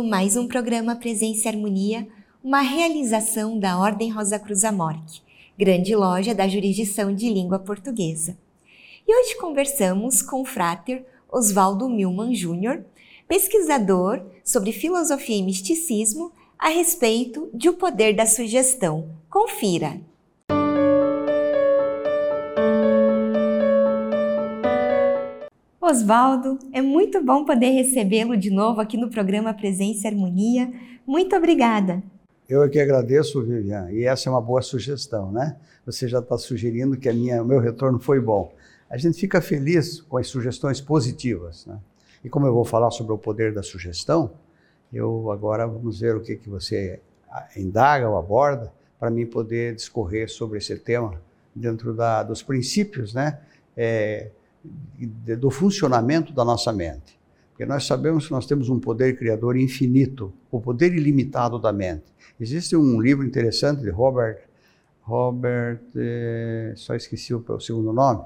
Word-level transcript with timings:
Mais 0.00 0.36
um 0.36 0.46
programa 0.46 0.94
Presença 0.94 1.46
e 1.46 1.48
Harmonia, 1.48 2.06
uma 2.42 2.60
realização 2.60 3.58
da 3.58 3.76
Ordem 3.78 4.10
Rosa 4.10 4.38
Cruz 4.38 4.64
Amorque, 4.64 5.20
grande 5.58 5.94
loja 5.94 6.32
da 6.32 6.46
jurisdição 6.46 7.12
de 7.12 7.28
língua 7.28 7.58
portuguesa. 7.58 8.38
E 9.06 9.12
hoje 9.12 9.36
conversamos 9.36 10.22
com 10.22 10.40
o 10.40 10.44
fráter 10.44 11.04
Oswaldo 11.28 11.88
Milman 11.88 12.32
Júnior, 12.32 12.84
pesquisador 13.26 14.24
sobre 14.44 14.70
filosofia 14.70 15.36
e 15.36 15.42
misticismo 15.42 16.32
a 16.58 16.68
respeito 16.68 17.50
de 17.52 17.68
O 17.68 17.74
Poder 17.74 18.14
da 18.14 18.24
Sugestão. 18.24 19.10
Confira! 19.28 20.00
Oswaldo, 25.92 26.58
é 26.72 26.80
muito 26.80 27.22
bom 27.22 27.44
poder 27.44 27.68
recebê-lo 27.68 28.34
de 28.34 28.50
novo 28.50 28.80
aqui 28.80 28.96
no 28.96 29.10
programa 29.10 29.52
Presença 29.52 30.08
e 30.08 30.10
Harmonia. 30.10 30.72
Muito 31.06 31.36
obrigada. 31.36 32.02
Eu 32.48 32.62
é 32.62 32.68
que 32.70 32.80
agradeço, 32.80 33.42
Vivian, 33.42 33.90
e 33.92 34.04
essa 34.04 34.26
é 34.26 34.32
uma 34.32 34.40
boa 34.40 34.62
sugestão, 34.62 35.30
né? 35.30 35.54
Você 35.84 36.08
já 36.08 36.20
está 36.20 36.38
sugerindo 36.38 36.96
que 36.96 37.10
a 37.10 37.12
minha, 37.12 37.44
meu 37.44 37.60
retorno 37.60 37.98
foi 37.98 38.18
bom. 38.18 38.54
A 38.88 38.96
gente 38.96 39.20
fica 39.20 39.42
feliz 39.42 40.00
com 40.00 40.16
as 40.16 40.28
sugestões 40.28 40.80
positivas, 40.80 41.66
né? 41.66 41.78
E 42.24 42.30
como 42.30 42.46
eu 42.46 42.54
vou 42.54 42.64
falar 42.64 42.90
sobre 42.90 43.12
o 43.12 43.18
poder 43.18 43.52
da 43.52 43.62
sugestão, 43.62 44.30
eu 44.90 45.30
agora 45.30 45.66
vamos 45.66 46.00
ver 46.00 46.16
o 46.16 46.22
que, 46.22 46.36
que 46.36 46.48
você 46.48 47.00
indaga 47.54 48.08
ou 48.08 48.16
aborda 48.16 48.72
para 48.98 49.10
mim 49.10 49.26
poder 49.26 49.74
discorrer 49.74 50.30
sobre 50.30 50.56
esse 50.56 50.74
tema 50.78 51.20
dentro 51.54 51.92
da, 51.92 52.22
dos 52.22 52.42
princípios, 52.42 53.12
né? 53.12 53.40
É, 53.76 54.30
do 55.38 55.50
funcionamento 55.50 56.32
da 56.32 56.44
nossa 56.44 56.72
mente. 56.72 57.20
Porque 57.50 57.66
nós 57.66 57.86
sabemos 57.86 58.26
que 58.26 58.32
nós 58.32 58.46
temos 58.46 58.68
um 58.68 58.78
poder 58.78 59.16
criador 59.16 59.56
infinito, 59.56 60.32
o 60.50 60.60
poder 60.60 60.94
ilimitado 60.94 61.58
da 61.58 61.72
mente. 61.72 62.04
Existe 62.40 62.76
um 62.76 63.00
livro 63.00 63.26
interessante 63.26 63.82
de 63.82 63.90
Robert, 63.90 64.38
Robert, 65.02 65.80
eh, 65.96 66.72
só 66.76 66.94
esqueci 66.94 67.34
o, 67.34 67.60
segundo 67.60 67.92
nome, 67.92 68.24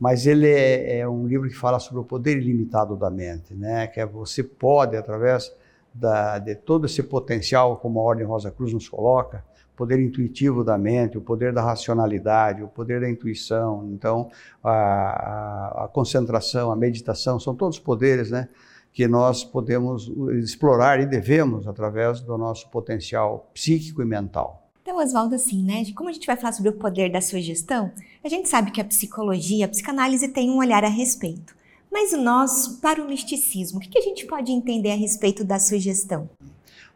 mas 0.00 0.26
ele 0.26 0.48
é, 0.48 0.98
é, 0.98 1.08
um 1.08 1.26
livro 1.26 1.48
que 1.48 1.54
fala 1.54 1.78
sobre 1.78 2.00
o 2.00 2.04
poder 2.04 2.38
ilimitado 2.38 2.96
da 2.96 3.10
mente, 3.10 3.54
né? 3.54 3.86
Que 3.86 4.00
é 4.00 4.06
você 4.06 4.42
pode 4.42 4.96
através 4.96 5.54
da, 5.92 6.38
de 6.38 6.54
todo 6.54 6.86
esse 6.86 7.02
potencial, 7.02 7.76
como 7.76 8.00
a 8.00 8.02
Ordem 8.02 8.26
Rosa 8.26 8.50
Cruz 8.50 8.72
nos 8.72 8.88
coloca, 8.88 9.44
poder 9.76 10.00
intuitivo 10.00 10.64
da 10.64 10.78
mente, 10.78 11.18
o 11.18 11.20
poder 11.20 11.52
da 11.52 11.62
racionalidade, 11.62 12.62
o 12.62 12.68
poder 12.68 13.00
da 13.00 13.10
intuição. 13.10 13.88
Então, 13.92 14.30
a, 14.64 15.84
a, 15.84 15.88
concentração, 15.88 16.72
a 16.72 16.76
meditação, 16.76 17.38
são 17.38 17.54
todos 17.54 17.78
poderes, 17.78 18.30
né? 18.30 18.48
Que 18.92 19.06
nós 19.06 19.44
podemos 19.44 20.10
explorar 20.42 21.00
e 21.00 21.06
devemos 21.06 21.68
através 21.68 22.20
do 22.20 22.38
nosso 22.38 22.70
potencial 22.70 23.50
psíquico 23.52 24.00
e 24.00 24.06
mental. 24.06 24.66
Então, 24.80 24.96
Oswaldo, 24.96 25.34
assim, 25.34 25.62
né? 25.62 25.84
Como 25.94 26.08
a 26.08 26.12
gente 26.12 26.26
vai 26.26 26.36
falar 26.36 26.52
sobre 26.52 26.70
o 26.70 26.74
poder 26.74 27.12
da 27.12 27.20
sugestão, 27.20 27.92
a 28.24 28.28
gente 28.28 28.48
sabe 28.48 28.70
que 28.70 28.80
a 28.80 28.84
psicologia, 28.84 29.66
a 29.66 29.68
psicanálise 29.68 30.28
tem 30.28 30.50
um 30.50 30.58
olhar 30.58 30.84
a 30.84 30.88
respeito. 30.88 31.54
Mas 31.92 32.12
nós, 32.12 32.78
para 32.80 33.02
o 33.02 33.08
misticismo, 33.08 33.78
o 33.78 33.80
que 33.80 33.98
a 33.98 34.02
gente 34.02 34.26
pode 34.26 34.52
entender 34.52 34.92
a 34.92 34.96
respeito 34.96 35.44
da 35.44 35.58
sugestão? 35.58 36.28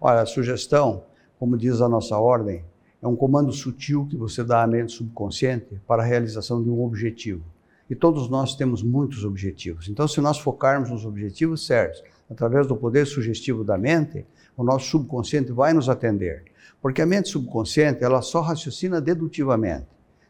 Olha, 0.01 0.23
a 0.23 0.27
sugestão, 0.27 1.05
como 1.39 1.59
diz 1.59 1.81
a 1.81 1.89
nossa 1.89 2.19
ordem, 2.19 2.65
é 3.03 3.09
um 3.09 3.17
comando 3.17 3.53
sutil 3.53 4.07
que 4.07 4.17
você 4.17 4.45
dá 4.45 4.63
à 4.63 4.67
mente 4.67 4.93
subconsciente 4.93 5.81
para 5.87 6.03
a 6.03 6.07
realização 6.07 6.63
de 6.63 6.69
um 6.69 6.83
objetivo. 6.83 7.43
E 7.89 7.95
todos 7.95 8.29
nós 8.29 8.55
temos 8.55 8.83
muitos 8.83 9.25
objetivos. 9.25 9.89
Então, 9.89 10.07
se 10.07 10.21
nós 10.21 10.39
focarmos 10.39 10.91
nos 10.91 11.05
objetivos 11.05 11.67
certos, 11.67 12.03
através 12.31 12.67
do 12.67 12.77
poder 12.77 13.07
sugestivo 13.07 13.65
da 13.65 13.77
mente, 13.77 14.25
o 14.57 14.63
nosso 14.63 14.87
subconsciente 14.91 15.51
vai 15.51 15.73
nos 15.73 15.89
atender. 15.89 16.45
Porque 16.81 17.03
a 17.03 17.07
mente 17.07 17.29
subconsciente, 17.29 18.05
ela 18.05 18.23
só 18.23 18.41
raciocina 18.41 19.01
dedutivamente. 19.01 19.87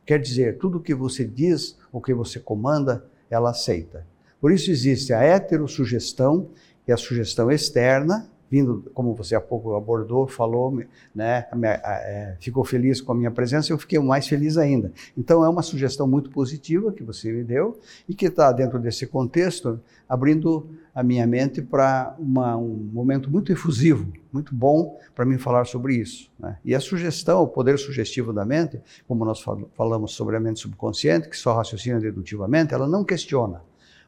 Quer 0.06 0.18
dizer, 0.18 0.58
tudo 0.58 0.78
o 0.78 0.80
que 0.80 0.94
você 0.94 1.24
diz, 1.24 1.76
o 1.92 2.00
que 2.00 2.14
você 2.14 2.40
comanda, 2.40 3.04
ela 3.28 3.50
aceita. 3.50 4.06
Por 4.40 4.50
isso 4.50 4.70
existe 4.70 5.12
a 5.12 5.22
heterossugestão, 5.22 6.48
é 6.86 6.92
a 6.92 6.96
sugestão 6.96 7.50
externa, 7.50 8.28
vindo, 8.50 8.90
como 8.92 9.14
você 9.14 9.34
há 9.34 9.40
pouco 9.40 9.74
abordou, 9.76 10.26
falou, 10.26 10.76
né, 11.14 11.46
é, 11.62 12.36
ficou 12.40 12.64
feliz 12.64 13.00
com 13.00 13.12
a 13.12 13.14
minha 13.14 13.30
presença, 13.30 13.72
eu 13.72 13.78
fiquei 13.78 13.98
mais 14.00 14.26
feliz 14.26 14.58
ainda. 14.58 14.92
Então 15.16 15.44
é 15.44 15.48
uma 15.48 15.62
sugestão 15.62 16.06
muito 16.06 16.30
positiva 16.30 16.92
que 16.92 17.04
você 17.04 17.30
me 17.30 17.44
deu 17.44 17.78
e 18.08 18.14
que 18.14 18.26
está 18.26 18.50
dentro 18.50 18.78
desse 18.78 19.06
contexto 19.06 19.80
abrindo 20.08 20.68
a 20.92 21.02
minha 21.02 21.26
mente 21.26 21.62
para 21.62 22.16
um 22.18 22.90
momento 22.92 23.30
muito 23.30 23.52
efusivo, 23.52 24.12
muito 24.32 24.52
bom 24.52 24.98
para 25.14 25.24
mim 25.24 25.38
falar 25.38 25.64
sobre 25.64 25.94
isso. 25.94 26.28
Né? 26.38 26.58
E 26.64 26.74
a 26.74 26.80
sugestão, 26.80 27.42
o 27.42 27.46
poder 27.46 27.78
sugestivo 27.78 28.32
da 28.32 28.44
mente, 28.44 28.80
como 29.06 29.24
nós 29.24 29.40
falamos 29.76 30.12
sobre 30.12 30.36
a 30.36 30.40
mente 30.40 30.58
subconsciente, 30.58 31.28
que 31.28 31.36
só 31.36 31.54
raciocina 31.54 32.00
dedutivamente, 32.00 32.74
ela 32.74 32.88
não 32.88 33.04
questiona. 33.04 33.62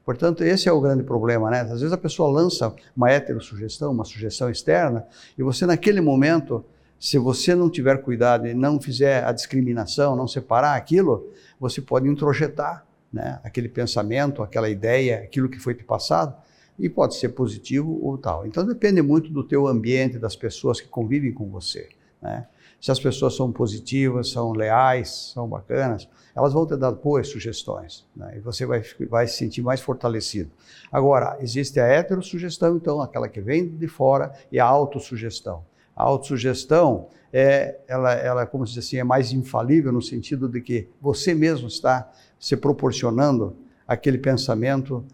Portanto, 0.04 0.42
esse 0.42 0.68
é 0.68 0.72
o 0.72 0.80
grande 0.80 1.04
problema, 1.04 1.50
né? 1.50 1.60
Às 1.60 1.80
vezes 1.80 1.92
a 1.92 1.98
pessoa 1.98 2.30
lança 2.30 2.74
uma 2.96 3.10
heterossugestão, 3.10 3.92
uma 3.92 4.04
sugestão 4.04 4.50
externa, 4.50 5.06
e 5.38 5.42
você 5.42 5.64
naquele 5.64 6.00
momento, 6.00 6.64
se 6.98 7.18
você 7.18 7.54
não 7.54 7.70
tiver 7.70 8.02
cuidado 8.02 8.46
e 8.46 8.54
não 8.54 8.80
fizer 8.80 9.24
a 9.24 9.32
discriminação, 9.32 10.16
não 10.16 10.26
separar 10.26 10.76
aquilo, 10.76 11.30
você 11.58 11.80
pode 11.80 12.08
introjetar 12.08 12.84
né, 13.12 13.38
aquele 13.44 13.68
pensamento, 13.68 14.42
aquela 14.42 14.68
ideia, 14.68 15.18
aquilo 15.18 15.48
que 15.48 15.58
foi 15.58 15.74
te 15.74 15.84
passado, 15.84 16.34
e 16.78 16.88
pode 16.88 17.14
ser 17.14 17.28
positivo 17.30 18.00
ou 18.02 18.18
tal. 18.18 18.46
Então 18.46 18.66
depende 18.66 19.02
muito 19.02 19.30
do 19.30 19.44
teu 19.44 19.68
ambiente, 19.68 20.18
das 20.18 20.34
pessoas 20.34 20.80
que 20.80 20.88
convivem 20.88 21.32
com 21.32 21.48
você. 21.48 21.88
Né? 22.20 22.46
Se 22.82 22.90
as 22.90 22.98
pessoas 22.98 23.36
são 23.36 23.52
positivas, 23.52 24.32
são 24.32 24.50
leais, 24.50 25.30
são 25.32 25.48
bacanas, 25.48 26.08
elas 26.34 26.52
vão 26.52 26.66
te 26.66 26.76
dar 26.76 26.90
boas 26.90 27.28
sugestões, 27.28 28.04
né? 28.16 28.34
e 28.36 28.40
você 28.40 28.66
vai, 28.66 28.82
vai 29.08 29.28
se 29.28 29.36
sentir 29.36 29.62
mais 29.62 29.80
fortalecido. 29.80 30.50
Agora, 30.90 31.38
existe 31.40 31.78
a 31.78 31.86
heterossugestão, 31.86 32.76
então, 32.76 33.00
aquela 33.00 33.28
que 33.28 33.40
vem 33.40 33.68
de 33.68 33.86
fora, 33.86 34.32
e 34.50 34.58
a 34.58 34.64
autossugestão. 34.64 35.64
A 35.94 36.02
autossugestão 36.02 37.06
é, 37.32 37.78
ela, 37.86 38.14
ela, 38.14 38.46
como 38.46 38.66
se 38.66 38.74
diz 38.74 38.84
assim, 38.84 38.96
é 38.96 39.04
mais 39.04 39.30
infalível 39.30 39.92
no 39.92 40.02
sentido 40.02 40.48
de 40.48 40.60
que 40.60 40.88
você 41.00 41.34
mesmo 41.34 41.68
está 41.68 42.10
se 42.36 42.56
proporcionando 42.56 43.56
aquele 43.86 44.18
pensamento 44.18 45.04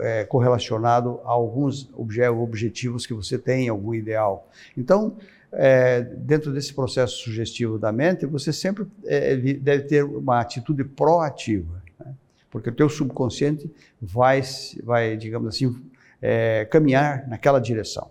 é, 0.00 0.24
correlacionado 0.24 1.20
a 1.24 1.30
alguns 1.30 1.90
objetivos 1.96 3.06
que 3.06 3.14
você 3.14 3.38
tem, 3.38 3.70
algum 3.70 3.94
ideal. 3.94 4.46
Então, 4.76 5.16
é, 5.52 6.02
dentro 6.02 6.52
desse 6.52 6.74
processo 6.74 7.16
sugestivo 7.18 7.78
da 7.78 7.90
mente, 7.90 8.26
você 8.26 8.52
sempre 8.52 8.86
é, 9.04 9.36
deve 9.36 9.84
ter 9.84 10.04
uma 10.04 10.40
atitude 10.40 10.84
proativa, 10.84 11.82
né? 11.98 12.14
porque 12.50 12.70
o 12.70 12.74
teu 12.74 12.88
subconsciente 12.88 13.70
vai, 14.00 14.42
vai 14.82 15.16
digamos 15.16 15.48
assim, 15.48 15.74
é, 16.20 16.64
caminhar 16.66 17.26
naquela 17.28 17.60
direção. 17.60 18.10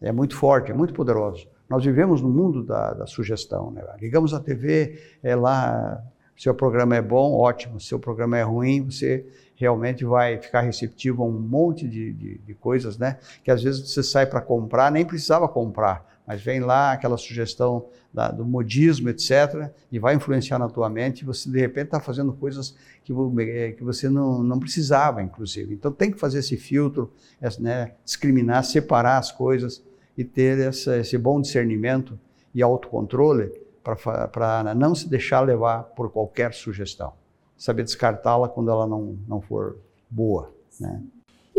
É 0.00 0.12
muito 0.12 0.36
forte, 0.36 0.70
é 0.70 0.74
muito 0.74 0.94
poderoso. 0.94 1.46
Nós 1.68 1.84
vivemos 1.84 2.22
no 2.22 2.30
mundo 2.30 2.62
da, 2.62 2.94
da 2.94 3.06
sugestão. 3.06 3.70
Né? 3.70 3.82
Ligamos 4.00 4.32
a 4.32 4.40
TV, 4.40 4.98
é 5.22 5.34
lá, 5.34 6.02
seu 6.36 6.54
programa 6.54 6.96
é 6.96 7.02
bom, 7.02 7.32
ótimo. 7.32 7.80
Seu 7.80 7.98
programa 7.98 8.38
é 8.38 8.42
ruim, 8.42 8.84
você 8.84 9.26
realmente 9.56 10.04
vai 10.04 10.38
ficar 10.38 10.60
receptivo 10.60 11.22
a 11.22 11.26
um 11.26 11.32
monte 11.32 11.86
de, 11.86 12.12
de, 12.12 12.38
de 12.38 12.54
coisas, 12.54 12.96
né? 12.96 13.18
Que 13.42 13.50
às 13.50 13.60
vezes 13.60 13.90
você 13.90 14.04
sai 14.04 14.24
para 14.24 14.40
comprar, 14.40 14.90
nem 14.92 15.04
precisava 15.04 15.48
comprar, 15.48 16.17
mas 16.28 16.42
vem 16.42 16.60
lá 16.60 16.92
aquela 16.92 17.16
sugestão 17.16 17.86
da, 18.12 18.30
do 18.30 18.44
modismo, 18.44 19.08
etc., 19.08 19.70
e 19.90 19.98
vai 19.98 20.14
influenciar 20.14 20.58
na 20.58 20.68
tua 20.68 20.90
mente, 20.90 21.22
e 21.22 21.24
você 21.24 21.50
de 21.50 21.58
repente 21.58 21.86
está 21.86 22.00
fazendo 22.00 22.34
coisas 22.34 22.76
que, 23.02 23.14
eh, 23.40 23.72
que 23.72 23.82
você 23.82 24.10
não, 24.10 24.42
não 24.42 24.58
precisava, 24.58 25.22
inclusive. 25.22 25.72
Então 25.72 25.90
tem 25.90 26.10
que 26.10 26.18
fazer 26.18 26.40
esse 26.40 26.58
filtro, 26.58 27.10
né, 27.58 27.92
discriminar, 28.04 28.62
separar 28.62 29.16
as 29.16 29.32
coisas 29.32 29.82
e 30.18 30.22
ter 30.22 30.58
essa, 30.58 30.98
esse 30.98 31.16
bom 31.16 31.40
discernimento 31.40 32.20
e 32.54 32.62
autocontrole 32.62 33.50
para 33.82 34.74
não 34.74 34.94
se 34.94 35.08
deixar 35.08 35.40
levar 35.40 35.84
por 35.84 36.10
qualquer 36.10 36.52
sugestão. 36.52 37.14
Saber 37.56 37.84
descartá-la 37.84 38.50
quando 38.50 38.70
ela 38.70 38.86
não, 38.86 39.16
não 39.26 39.40
for 39.40 39.78
boa. 40.10 40.52
Né? 40.78 41.02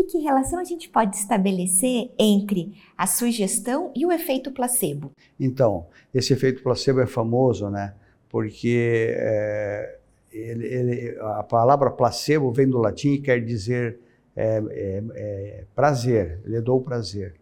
E 0.00 0.04
que 0.04 0.16
relação 0.16 0.58
a 0.58 0.64
gente 0.64 0.88
pode 0.88 1.14
estabelecer 1.14 2.10
entre 2.18 2.72
a 2.96 3.06
sugestão 3.06 3.92
e 3.94 4.06
o 4.06 4.10
efeito 4.10 4.50
placebo? 4.50 5.12
Então, 5.38 5.88
esse 6.14 6.32
efeito 6.32 6.62
placebo 6.62 7.00
é 7.00 7.06
famoso, 7.06 7.68
né? 7.68 7.92
Porque 8.30 9.14
é, 9.14 9.98
ele, 10.32 10.66
ele, 10.66 11.18
a 11.20 11.42
palavra 11.42 11.90
placebo 11.90 12.50
vem 12.50 12.66
do 12.66 12.78
latim 12.78 13.10
e 13.10 13.20
quer 13.20 13.44
dizer 13.44 14.00
é, 14.34 14.62
é, 14.70 15.02
é 15.14 15.64
prazer, 15.74 16.40
ele 16.46 16.62
dou 16.62 16.80
prazer. 16.80 17.34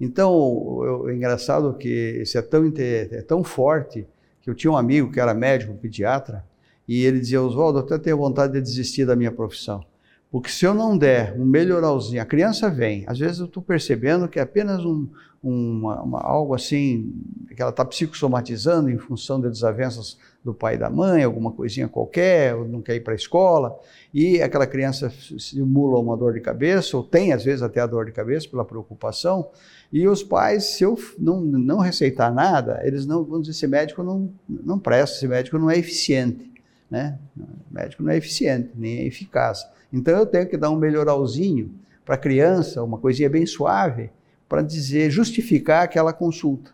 Então, 0.00 1.06
é 1.08 1.14
engraçado 1.14 1.74
que 1.74 2.18
isso 2.20 2.36
é 2.36 2.42
tão, 2.42 2.72
é 2.76 3.22
tão 3.22 3.44
forte 3.44 4.04
que 4.42 4.50
eu 4.50 4.54
tinha 4.56 4.72
um 4.72 4.76
amigo 4.76 5.12
que 5.12 5.20
era 5.20 5.32
médico, 5.32 5.74
pediatra, 5.74 6.44
e 6.88 7.04
ele 7.04 7.20
dizia, 7.20 7.40
Oswaldo, 7.40 7.78
até 7.78 7.96
tenho 7.98 8.16
vontade 8.16 8.54
de 8.54 8.60
desistir 8.60 9.04
da 9.04 9.14
minha 9.14 9.30
profissão 9.30 9.84
Porque 10.34 10.50
se 10.50 10.64
eu 10.64 10.74
não 10.74 10.98
der 10.98 11.32
um 11.38 11.44
melhoralzinho, 11.44 12.20
a 12.20 12.24
criança 12.24 12.68
vem, 12.68 13.04
às 13.06 13.20
vezes 13.20 13.38
eu 13.38 13.46
estou 13.46 13.62
percebendo 13.62 14.26
que 14.26 14.40
é 14.40 14.42
apenas 14.42 14.84
um, 14.84 15.06
uma, 15.40 16.02
uma, 16.02 16.20
algo 16.22 16.56
assim, 16.56 17.14
que 17.54 17.62
ela 17.62 17.70
está 17.70 17.84
psicossomatizando 17.84 18.90
em 18.90 18.98
função 18.98 19.40
de 19.40 19.48
desavenças 19.48 20.18
do 20.42 20.52
pai 20.52 20.74
e 20.74 20.78
da 20.78 20.90
mãe, 20.90 21.22
alguma 21.22 21.52
coisinha 21.52 21.86
qualquer, 21.86 22.52
não 22.66 22.82
quer 22.82 22.96
ir 22.96 23.04
para 23.04 23.12
a 23.12 23.14
escola, 23.14 23.78
e 24.12 24.42
aquela 24.42 24.66
criança 24.66 25.08
simula 25.38 26.00
uma 26.00 26.16
dor 26.16 26.32
de 26.32 26.40
cabeça, 26.40 26.96
ou 26.96 27.04
tem 27.04 27.32
às 27.32 27.44
vezes 27.44 27.62
até 27.62 27.78
a 27.78 27.86
dor 27.86 28.04
de 28.04 28.10
cabeça 28.10 28.48
pela 28.48 28.64
preocupação, 28.64 29.52
e 29.92 30.08
os 30.08 30.24
pais, 30.24 30.64
se 30.64 30.82
eu 30.82 30.98
não, 31.16 31.40
não 31.42 31.78
receitar 31.78 32.34
nada, 32.34 32.80
eles 32.82 33.06
não 33.06 33.22
vão 33.22 33.40
dizer, 33.40 33.52
esse 33.52 33.68
médico 33.68 34.02
não, 34.02 34.28
não 34.48 34.80
presta, 34.80 35.16
esse 35.16 35.28
médico 35.28 35.60
não 35.60 35.70
é 35.70 35.78
eficiente, 35.78 36.52
né? 36.90 37.20
O 37.38 37.72
médico 37.72 38.02
não 38.02 38.10
é 38.10 38.16
eficiente, 38.16 38.70
nem 38.74 38.98
é 38.98 39.06
eficaz. 39.06 39.64
Então 39.94 40.18
eu 40.18 40.26
tenho 40.26 40.48
que 40.48 40.56
dar 40.56 40.70
um 40.70 40.76
melhoralzinho 40.76 41.72
para 42.04 42.16
a 42.16 42.18
criança, 42.18 42.82
uma 42.82 42.98
coisinha 42.98 43.30
bem 43.30 43.46
suave, 43.46 44.10
para 44.48 44.60
dizer, 44.60 45.08
justificar 45.08 45.84
aquela 45.84 46.12
consulta. 46.12 46.72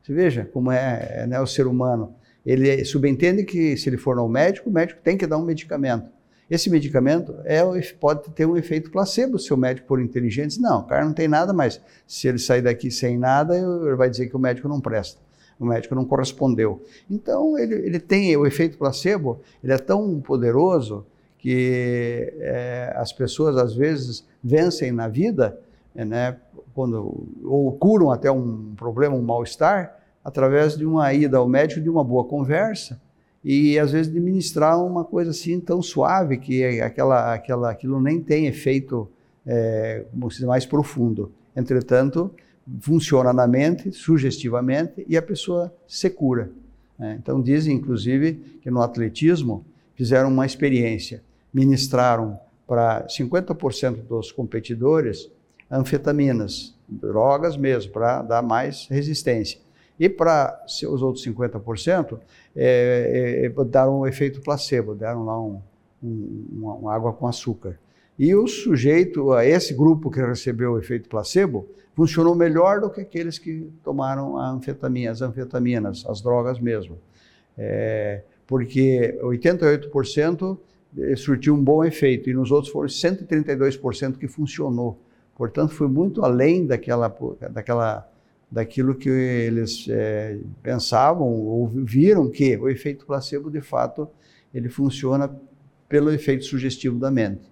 Você 0.00 0.14
veja 0.14 0.48
como 0.52 0.70
é, 0.70 1.08
é 1.10 1.26
né, 1.26 1.40
o 1.40 1.46
ser 1.46 1.66
humano. 1.66 2.14
Ele 2.46 2.84
subentende 2.84 3.42
que 3.42 3.76
se 3.76 3.88
ele 3.88 3.96
for 3.96 4.16
ao 4.16 4.28
médico, 4.28 4.70
o 4.70 4.72
médico 4.72 5.00
tem 5.02 5.16
que 5.16 5.26
dar 5.26 5.38
um 5.38 5.44
medicamento. 5.44 6.08
Esse 6.48 6.70
medicamento 6.70 7.34
é, 7.44 7.62
pode 7.98 8.30
ter 8.30 8.46
um 8.46 8.56
efeito 8.56 8.92
placebo 8.92 9.40
se 9.40 9.52
o 9.52 9.56
médico 9.56 9.88
for 9.88 10.00
inteligente. 10.00 10.60
Não, 10.60 10.80
o 10.80 10.84
cara 10.84 11.04
não 11.04 11.12
tem 11.12 11.26
nada, 11.26 11.52
mas 11.52 11.80
se 12.06 12.28
ele 12.28 12.38
sair 12.38 12.62
daqui 12.62 12.92
sem 12.92 13.18
nada, 13.18 13.56
ele 13.56 13.96
vai 13.96 14.08
dizer 14.08 14.28
que 14.28 14.36
o 14.36 14.38
médico 14.38 14.68
não 14.68 14.80
presta. 14.80 15.20
O 15.58 15.66
médico 15.66 15.94
não 15.96 16.04
correspondeu. 16.04 16.84
Então, 17.10 17.58
ele, 17.58 17.74
ele 17.74 17.98
tem 17.98 18.36
o 18.36 18.46
efeito 18.46 18.78
placebo, 18.78 19.40
ele 19.62 19.72
é 19.72 19.78
tão 19.78 20.20
poderoso 20.20 21.06
que 21.42 22.32
é, 22.38 22.94
as 22.96 23.12
pessoas 23.12 23.56
às 23.56 23.74
vezes 23.74 24.24
vencem 24.42 24.92
na 24.92 25.08
vida, 25.08 25.58
né, 25.92 26.36
quando, 26.72 27.26
ou 27.44 27.72
curam 27.72 28.12
até 28.12 28.30
um 28.30 28.72
problema, 28.76 29.16
um 29.16 29.22
mal-estar, 29.22 29.98
através 30.24 30.76
de 30.76 30.86
uma 30.86 31.12
ida 31.12 31.38
ao 31.38 31.48
médico, 31.48 31.80
de 31.80 31.90
uma 31.90 32.04
boa 32.04 32.24
conversa 32.24 33.00
e 33.42 33.76
às 33.76 33.90
vezes 33.90 34.12
de 34.12 34.20
ministrar 34.20 34.80
uma 34.80 35.04
coisa 35.04 35.32
assim 35.32 35.58
tão 35.58 35.82
suave 35.82 36.38
que 36.38 36.80
aquela, 36.80 37.34
aquela, 37.34 37.72
aquilo 37.72 38.00
nem 38.00 38.20
tem 38.20 38.46
efeito 38.46 39.10
é, 39.44 40.04
mais 40.46 40.64
profundo. 40.64 41.32
Entretanto, 41.56 42.30
funciona 42.78 43.32
na 43.32 43.48
mente, 43.48 43.90
sugestivamente, 43.90 45.04
e 45.08 45.16
a 45.16 45.22
pessoa 45.22 45.74
se 45.88 46.08
cura. 46.08 46.52
Né? 46.96 47.18
Então 47.20 47.42
dizem, 47.42 47.74
inclusive, 47.74 48.60
que 48.62 48.70
no 48.70 48.80
atletismo 48.80 49.66
fizeram 49.96 50.28
uma 50.28 50.46
experiência 50.46 51.20
ministraram 51.52 52.38
para 52.66 53.06
50% 53.06 54.06
dos 54.06 54.32
competidores 54.32 55.30
anfetaminas, 55.70 56.74
drogas 56.88 57.56
mesmo, 57.56 57.92
para 57.92 58.22
dar 58.22 58.42
mais 58.42 58.86
resistência. 58.88 59.58
E 59.98 60.08
para 60.08 60.60
os 60.66 61.02
outros 61.02 61.24
50%, 61.24 62.18
é, 62.56 63.44
é, 63.44 63.64
deram 63.64 64.00
um 64.00 64.06
efeito 64.06 64.40
placebo, 64.40 64.94
deram 64.94 65.24
lá 65.24 65.40
um, 65.40 65.60
um, 66.02 66.78
uma, 66.80 66.94
água 66.94 67.12
com 67.12 67.26
açúcar. 67.26 67.78
E 68.18 68.34
o 68.34 68.46
sujeito, 68.46 69.38
esse 69.40 69.74
grupo 69.74 70.10
que 70.10 70.20
recebeu 70.20 70.72
o 70.72 70.78
efeito 70.78 71.08
placebo, 71.08 71.68
funcionou 71.94 72.34
melhor 72.34 72.80
do 72.80 72.90
que 72.90 73.00
aqueles 73.00 73.38
que 73.38 73.70
tomaram 73.84 74.38
a 74.38 74.50
anfetamina, 74.50 75.10
as 75.10 75.22
anfetaminas, 75.22 76.04
as 76.06 76.20
drogas 76.20 76.58
mesmo. 76.58 76.98
É, 77.56 78.22
porque 78.46 79.18
88% 79.22 80.56
eh, 80.56 80.71
surtiu 81.16 81.54
um 81.54 81.62
bom 81.62 81.84
efeito 81.84 82.28
e 82.28 82.34
nos 82.34 82.50
outros 82.50 82.72
foram 82.72 82.88
132% 82.88 84.18
que 84.18 84.28
funcionou. 84.28 84.98
Portanto, 85.34 85.72
foi 85.72 85.88
muito 85.88 86.24
além 86.24 86.66
daquela, 86.66 87.14
daquela, 87.50 88.08
daquilo 88.50 88.94
que 88.94 89.08
eles 89.08 89.86
é, 89.88 90.38
pensavam 90.62 91.26
ou 91.26 91.66
viram 91.68 92.30
que 92.30 92.56
o 92.56 92.68
efeito 92.68 93.06
placebo, 93.06 93.50
de 93.50 93.60
fato, 93.60 94.08
ele 94.52 94.68
funciona 94.68 95.34
pelo 95.88 96.10
efeito 96.10 96.44
sugestivo 96.44 96.98
da 96.98 97.10
mente. 97.10 97.50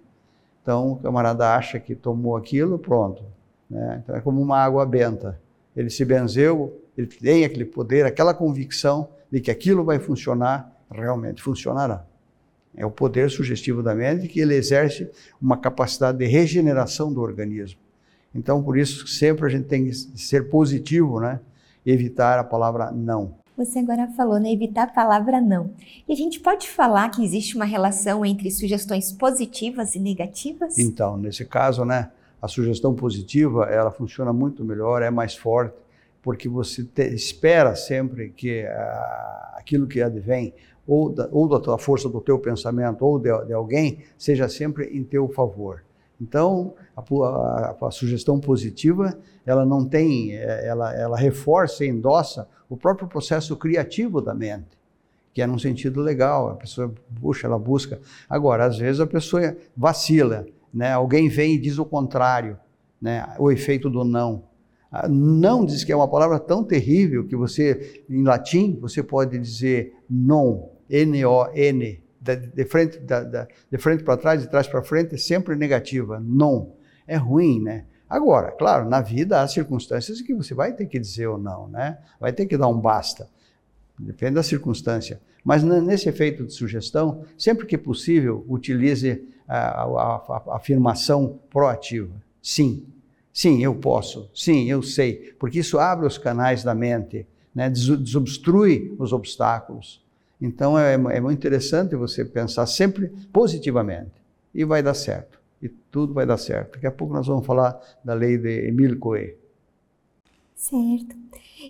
Então, 0.61 0.93
o 0.93 0.95
camarada 0.97 1.55
acha 1.55 1.79
que 1.79 1.95
tomou 1.95 2.37
aquilo, 2.37 2.77
pronto. 2.77 3.23
Né? 3.69 4.01
Então, 4.03 4.15
é 4.15 4.21
como 4.21 4.39
uma 4.41 4.57
água 4.57 4.85
benta. 4.85 5.39
Ele 5.75 5.89
se 5.89 6.05
benzeu, 6.05 6.79
ele 6.95 7.07
tem 7.07 7.45
aquele 7.45 7.65
poder, 7.65 8.05
aquela 8.05 8.33
convicção 8.33 9.09
de 9.31 9.39
que 9.39 9.49
aquilo 9.49 9.83
vai 9.83 9.97
funcionar, 9.97 10.71
realmente 10.91 11.41
funcionará. 11.41 12.05
É 12.75 12.85
o 12.85 12.91
poder 12.91 13.29
sugestivo 13.29 13.83
da 13.83 13.93
mente 13.93 14.27
que 14.27 14.39
ele 14.39 14.55
exerce 14.55 15.09
uma 15.41 15.57
capacidade 15.57 16.17
de 16.17 16.25
regeneração 16.25 17.11
do 17.11 17.21
organismo. 17.21 17.79
Então, 18.33 18.63
por 18.63 18.77
isso, 18.77 19.07
sempre 19.07 19.45
a 19.45 19.49
gente 19.49 19.65
tem 19.67 19.85
que 19.85 19.93
ser 19.93 20.49
positivo, 20.49 21.19
né? 21.19 21.39
Evitar 21.85 22.39
a 22.39 22.43
palavra 22.43 22.91
não. 22.91 23.35
Você 23.57 23.79
agora 23.79 24.07
falou, 24.15 24.39
né? 24.39 24.51
Evitar 24.51 24.83
a 24.83 24.87
palavra 24.87 25.41
não. 25.41 25.71
E 26.07 26.13
a 26.13 26.15
gente 26.15 26.39
pode 26.39 26.69
falar 26.69 27.09
que 27.09 27.23
existe 27.23 27.55
uma 27.55 27.65
relação 27.65 28.25
entre 28.25 28.49
sugestões 28.49 29.11
positivas 29.11 29.93
e 29.93 29.99
negativas? 29.99 30.79
Então, 30.79 31.17
nesse 31.17 31.45
caso, 31.45 31.83
né? 31.83 32.09
A 32.41 32.47
sugestão 32.47 32.95
positiva, 32.95 33.65
ela 33.65 33.91
funciona 33.91 34.33
muito 34.33 34.63
melhor, 34.63 35.03
é 35.03 35.11
mais 35.11 35.35
forte, 35.35 35.75
porque 36.21 36.47
você 36.47 36.83
te, 36.83 37.03
espera 37.13 37.75
sempre 37.75 38.29
que 38.29 38.63
uh, 38.63 39.57
aquilo 39.57 39.87
que 39.87 40.01
advém 40.01 40.53
ou 40.87 41.09
da, 41.09 41.27
ou 41.31 41.47
da 41.47 41.59
tua 41.59 41.77
força 41.77 42.09
do 42.09 42.21
teu 42.21 42.37
pensamento 42.39 43.05
ou 43.05 43.19
de, 43.19 43.29
de 43.45 43.53
alguém 43.53 43.99
seja 44.17 44.47
sempre 44.49 44.85
em 44.85 45.03
teu 45.03 45.27
favor. 45.29 45.83
Então, 46.19 46.75
a, 46.95 47.01
a, 47.01 47.87
a, 47.87 47.91
sugestão 47.91 48.39
positiva, 48.39 49.17
ela 49.43 49.65
não 49.65 49.83
tem, 49.83 50.35
é, 50.35 50.67
ela, 50.67 50.93
ela 50.93 51.17
reforça 51.17 51.83
e 51.83 51.89
endossa 51.89 52.47
o 52.69 52.77
próprio 52.77 53.07
processo 53.07 53.55
criativo 53.55 54.21
da 54.21 54.33
mente, 54.33 54.77
que 55.33 55.41
é 55.41 55.47
num 55.47 55.57
sentido 55.57 55.99
legal, 55.99 56.49
a 56.49 56.55
pessoa, 56.55 56.93
puxa, 57.19 57.47
ela 57.47 57.57
busca. 57.57 57.99
Agora, 58.29 58.65
às 58.65 58.77
vezes 58.77 59.01
a 59.01 59.07
pessoa 59.07 59.57
vacila, 59.75 60.45
né? 60.71 60.91
alguém 60.91 61.27
vem 61.27 61.55
e 61.55 61.57
diz 61.57 61.79
o 61.79 61.85
contrário, 61.85 62.57
né? 63.01 63.27
o 63.39 63.51
efeito 63.51 63.89
do 63.89 64.03
não. 64.03 64.43
Não 65.09 65.65
diz 65.65 65.83
que 65.83 65.91
é 65.91 65.95
uma 65.95 66.09
palavra 66.09 66.37
tão 66.37 66.63
terrível 66.63 67.25
que 67.25 67.35
você, 67.35 68.03
em 68.09 68.23
latim, 68.23 68.77
você 68.79 69.01
pode 69.01 69.39
dizer 69.39 69.93
non, 70.09 70.69
N-O-N, 70.89 72.03
de 72.21 72.65
frente, 72.65 72.99
de 72.99 73.77
frente 73.77 74.03
para 74.03 74.17
trás, 74.17 74.41
de 74.41 74.49
trás 74.49 74.67
para 74.67 74.83
frente, 74.83 75.15
é 75.15 75.17
sempre 75.17 75.55
negativa, 75.55 76.19
non. 76.19 76.73
É 77.07 77.15
ruim, 77.15 77.61
né? 77.61 77.85
Agora, 78.07 78.51
claro, 78.51 78.89
na 78.89 79.01
vida 79.01 79.41
há 79.41 79.47
circunstâncias 79.47 80.21
que 80.21 80.33
você 80.33 80.53
vai 80.53 80.73
ter 80.73 80.85
que 80.85 80.99
dizer 80.99 81.27
ou 81.27 81.37
não, 81.37 81.69
né? 81.69 81.97
Vai 82.19 82.33
ter 82.33 82.45
que 82.45 82.57
dar 82.57 82.67
um 82.67 82.79
basta. 82.79 83.29
Depende 83.97 84.35
da 84.35 84.43
circunstância. 84.43 85.21
Mas 85.43 85.63
nesse 85.63 86.09
efeito 86.09 86.45
de 86.45 86.53
sugestão, 86.53 87.23
sempre 87.37 87.65
que 87.65 87.77
possível, 87.77 88.45
utilize 88.47 89.25
a, 89.47 89.83
a, 89.83 90.15
a 90.49 90.55
afirmação 90.57 91.39
proativa. 91.49 92.13
Sim, 92.41 92.85
Sim, 93.33 93.63
eu 93.63 93.75
posso. 93.75 94.29
Sim, 94.33 94.69
eu 94.69 94.83
sei. 94.83 95.33
Porque 95.39 95.59
isso 95.59 95.79
abre 95.79 96.05
os 96.05 96.17
canais 96.17 96.63
da 96.63 96.75
mente, 96.75 97.25
né? 97.55 97.69
desobstrui 97.69 98.95
os 98.99 99.13
obstáculos. 99.13 100.01
Então 100.41 100.77
é, 100.77 100.93
é 100.93 101.21
muito 101.21 101.37
interessante 101.37 101.95
você 101.95 102.25
pensar 102.25 102.65
sempre 102.65 103.09
positivamente. 103.31 104.11
E 104.53 104.65
vai 104.65 104.83
dar 104.83 104.93
certo. 104.93 105.39
E 105.61 105.69
tudo 105.69 106.13
vai 106.13 106.25
dar 106.25 106.37
certo. 106.37 106.73
Daqui 106.73 106.87
a 106.87 106.91
pouco 106.91 107.13
nós 107.13 107.27
vamos 107.27 107.45
falar 107.45 107.79
da 108.03 108.13
lei 108.13 108.37
de 108.37 108.67
Emile 108.67 108.95
Coué. 108.95 109.35
Certo. 110.55 111.15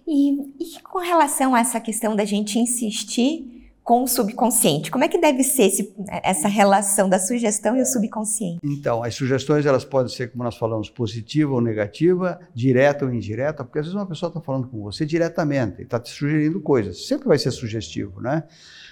E, 0.07 0.31
e 0.59 0.81
com 0.81 0.99
relação 0.99 1.53
a 1.53 1.59
essa 1.59 1.79
questão 1.79 2.15
da 2.15 2.23
gente 2.25 2.57
insistir 2.57 3.60
com 3.83 4.03
o 4.03 4.07
subconsciente. 4.07 4.91
Como 4.91 5.03
é 5.03 5.07
que 5.07 5.17
deve 5.17 5.43
ser 5.43 5.63
esse, 5.63 5.93
essa 6.23 6.47
relação 6.47 7.09
da 7.09 7.19
sugestão 7.19 7.75
e 7.75 7.81
o 7.81 7.85
subconsciente? 7.85 8.59
Então, 8.63 9.03
as 9.03 9.15
sugestões 9.15 9.65
elas 9.65 9.83
podem 9.83 10.13
ser, 10.13 10.31
como 10.31 10.43
nós 10.43 10.55
falamos, 10.55 10.89
positiva 10.89 11.53
ou 11.53 11.61
negativa, 11.61 12.39
direta 12.53 13.05
ou 13.05 13.13
indireta, 13.13 13.63
porque 13.63 13.79
às 13.79 13.85
vezes 13.85 13.95
uma 13.95 14.05
pessoa 14.05 14.29
está 14.29 14.39
falando 14.39 14.67
com 14.67 14.81
você 14.81 15.05
diretamente, 15.05 15.81
está 15.81 16.00
te 16.00 16.11
sugerindo 16.11 16.61
coisas. 16.61 17.07
Sempre 17.07 17.27
vai 17.27 17.39
ser 17.39 17.51
sugestivo, 17.51 18.21
né? 18.21 18.43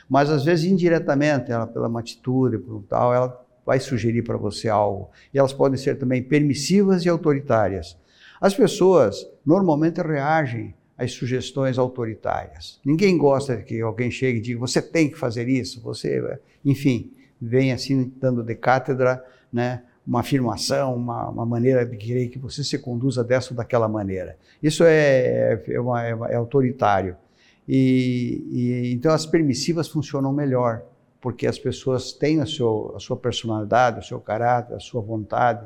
Mas 0.10 0.30
às 0.30 0.44
vezes 0.44 0.66
indiretamente, 0.66 1.52
ela 1.52 1.68
pela 1.68 1.88
uma 1.88 2.00
atitude, 2.00 2.58
por 2.58 2.84
tal, 2.84 3.14
ela 3.14 3.46
vai 3.64 3.80
sugerir 3.80 4.24
para 4.24 4.38
você 4.38 4.68
algo. 4.68 5.12
E 5.32 5.38
elas 5.38 5.54
podem 5.54 5.78
ser 5.78 6.00
também 6.00 6.24
permissivas 6.24 7.06
e 7.06 7.10
autoritárias. 7.10 7.96
As 8.42 8.56
pessoas 8.56 9.28
normalmente 9.46 10.02
reagem 10.02 10.74
as 11.00 11.14
sugestões 11.14 11.78
autoritárias. 11.78 12.78
Ninguém 12.84 13.18
gosta 13.18 13.56
que 13.58 13.80
alguém 13.80 14.12
chegue 14.12 14.40
e 14.40 14.42
diga, 14.42 14.60
você 14.60 14.82
tem 14.82 15.10
que 15.10 15.18
fazer 15.18 15.48
isso, 15.48 15.82
você, 15.82 16.38
enfim, 16.64 17.14
vem 17.42 17.72
assim 17.72 18.12
dando 18.20 18.44
de 18.44 18.54
cátedra, 18.54 19.24
né, 19.52 19.82
uma 20.06 20.20
afirmação, 20.20 20.94
uma, 20.96 21.30
uma, 21.30 21.46
maneira 21.46 21.86
de 21.86 21.96
querer 21.96 22.28
que 22.28 22.38
você 22.38 22.66
se 22.66 22.78
conduza 22.78 23.24
dessa 23.24 23.54
ou 23.54 23.58
daquela 23.58 23.88
maneira. 23.88 24.38
Isso 24.62 24.84
é, 24.84 25.64
é, 25.68 25.80
uma, 25.80 26.06
é, 26.06 26.10
é 26.32 26.36
autoritário. 26.36 27.16
E, 27.66 28.44
e, 28.52 28.94
então 28.94 29.14
as 29.14 29.26
permissivas 29.26 29.88
funcionam 29.88 30.34
melhor, 30.34 30.82
porque 31.22 31.48
as 31.48 31.58
pessoas 31.58 32.12
têm 32.12 32.42
a, 32.42 32.46
seu, 32.46 32.94
a 32.96 33.00
sua 33.00 33.16
personalidade, 33.16 34.00
o 34.00 34.04
seu 34.04 34.20
caráter, 34.20 34.76
a 34.76 34.80
sua 34.80 35.02
vontade, 35.02 35.66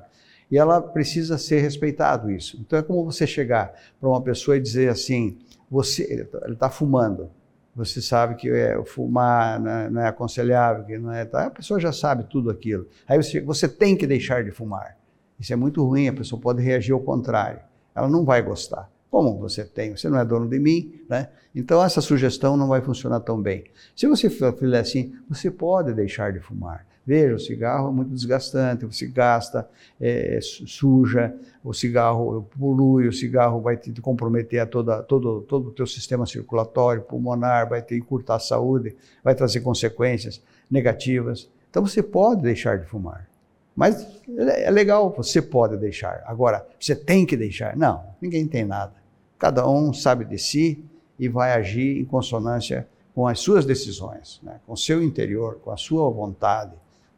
e 0.54 0.58
ela 0.60 0.80
precisa 0.80 1.36
ser 1.36 1.62
respeitado 1.62 2.30
isso. 2.30 2.60
Então 2.62 2.78
é 2.78 2.84
como 2.84 3.04
você 3.04 3.26
chegar 3.26 3.74
para 4.00 4.08
uma 4.08 4.22
pessoa 4.22 4.56
e 4.56 4.60
dizer 4.60 4.88
assim, 4.88 5.40
você, 5.68 6.28
ele 6.44 6.54
está 6.54 6.70
fumando, 6.70 7.32
você 7.76 8.00
sabe 8.00 8.36
que 8.36 8.52
é, 8.52 8.80
fumar 8.86 9.60
não 9.60 9.72
é, 9.72 9.90
não 9.90 10.02
é, 10.02 10.08
aconselhável, 10.10 10.86
que 10.86 10.96
não 11.00 11.12
é, 11.12 11.26
tá, 11.26 11.48
a 11.48 11.50
pessoa 11.50 11.80
já 11.80 11.92
sabe 11.92 12.26
tudo 12.26 12.52
aquilo. 12.52 12.86
Aí 13.08 13.18
você, 13.18 13.42
você 13.42 13.68
tem 13.68 13.98
que 13.98 14.06
deixar 14.06 14.44
de 14.44 14.52
fumar. 14.52 14.96
Isso 15.40 15.52
é 15.52 15.56
muito 15.56 15.84
ruim, 15.84 16.08
a 16.08 16.14
pessoa 16.14 16.40
pode 16.40 16.62
reagir 16.62 16.94
ao 16.94 17.00
contrário. 17.00 17.60
Ela 17.96 18.08
não 18.08 18.24
vai 18.24 18.44
gostar. 18.44 18.88
Como 19.10 19.40
você 19.40 19.66
tem? 19.66 19.98
Você 19.98 20.08
não 20.08 20.20
é 20.20 20.24
dono 20.24 20.48
de 20.48 20.60
mim, 20.60 21.02
né? 21.10 21.30
Então 21.56 21.84
essa 21.84 22.00
sugestão 22.00 22.56
não 22.56 22.68
vai 22.68 22.82
funcionar 22.82 23.22
tão 23.22 23.42
bem. 23.42 23.64
Se 23.96 24.06
você 24.06 24.30
fizer 24.30 24.80
assim, 24.80 25.16
você 25.28 25.50
pode 25.50 25.96
deixar 25.96 26.32
de 26.32 26.40
fumar. 26.40 26.86
Veja, 27.06 27.36
o 27.36 27.40
cigarro 27.40 27.90
é 27.90 27.92
muito 27.92 28.12
desgastante, 28.12 28.86
você 28.86 29.06
gasta, 29.08 29.68
é, 30.00 30.40
suja, 30.42 31.36
o 31.64 31.74
cigarro 31.74 32.48
polui, 32.58 33.08
o 33.08 33.14
cigarro 33.14 33.60
vai 33.60 33.76
te 33.76 33.92
comprometer 34.02 34.62
a 34.62 34.66
toda, 34.66 35.04
todo, 35.04 35.42
todo 35.42 35.68
o 35.68 35.72
teu 35.72 35.86
sistema 35.86 36.26
circulatório, 36.26 37.02
pulmonar, 37.02 37.68
vai 37.68 37.82
te 37.82 37.96
encurtar 37.96 38.36
a 38.36 38.40
saúde, 38.40 38.96
vai 39.22 39.36
trazer 39.36 39.60
consequências 39.60 40.42
negativas. 40.72 41.50
Então 41.70 41.86
você 41.86 42.02
pode 42.02 42.42
deixar 42.42 42.80
de 42.80 42.86
fumar. 42.86 43.28
Mas 43.76 44.08
é 44.38 44.70
legal, 44.70 45.12
você 45.12 45.42
pode 45.42 45.76
deixar. 45.78 46.24
Agora, 46.26 46.66
você 46.80 46.96
tem 46.96 47.26
que 47.26 47.36
deixar. 47.36 47.76
Não, 47.76 48.04
ninguém 48.22 48.48
tem 48.48 48.64
nada. 48.64 48.94
Cada 49.38 49.68
um 49.68 49.92
sabe 49.92 50.24
de 50.26 50.38
si 50.38 50.84
e 51.20 51.28
vai 51.28 51.54
agir 51.54 52.00
em 52.00 52.06
consonância 52.06 52.88
com 53.14 53.28
as 53.28 53.40
suas 53.40 53.66
decisões, 53.66 54.40
né? 54.44 54.60
com 54.66 54.74
o 54.74 54.78
seu 54.78 55.04
interior, 55.04 55.60
com 55.64 55.72
a 55.72 55.78
sua 55.78 56.10
vontade. 56.10 56.72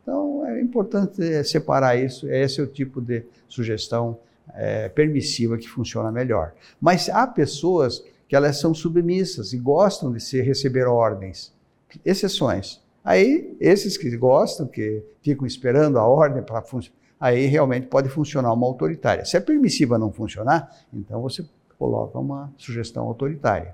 Então, 0.06 0.46
é 0.46 0.62
importante 0.62 1.24
é, 1.24 1.44
separar 1.44 1.96
isso. 1.96 2.30
Esse 2.30 2.62
é 2.62 2.64
o 2.64 2.68
tipo 2.68 3.02
de 3.02 3.24
sugestão 3.50 4.20
é, 4.54 4.88
permissiva 4.88 5.58
que 5.58 5.68
funciona 5.68 6.12
melhor. 6.12 6.54
Mas 6.80 7.10
há 7.10 7.26
pessoas 7.26 8.06
que 8.28 8.36
elas 8.36 8.60
são 8.60 8.72
submissas 8.72 9.52
e 9.52 9.58
gostam 9.58 10.14
de 10.14 10.20
se 10.20 10.40
receber 10.44 10.86
ordens. 10.86 11.52
Exceções. 12.06 12.80
Aí, 13.04 13.58
esses 13.60 13.98
que 13.98 14.16
gostam, 14.16 14.68
que 14.68 15.04
ficam 15.24 15.48
esperando 15.48 15.98
a 15.98 16.06
ordem 16.06 16.44
para 16.44 16.62
funcionar, 16.62 17.00
aí 17.20 17.48
realmente 17.48 17.88
pode 17.88 18.08
funcionar 18.08 18.54
uma 18.54 18.68
autoritária. 18.68 19.26
Se 19.26 19.36
a 19.36 19.42
permissiva 19.42 19.98
não 19.98 20.12
funcionar, 20.12 20.70
então 20.94 21.20
você 21.20 21.44
coloca 21.80 22.20
uma 22.20 22.54
sugestão 22.58 23.06
autoritária. 23.08 23.74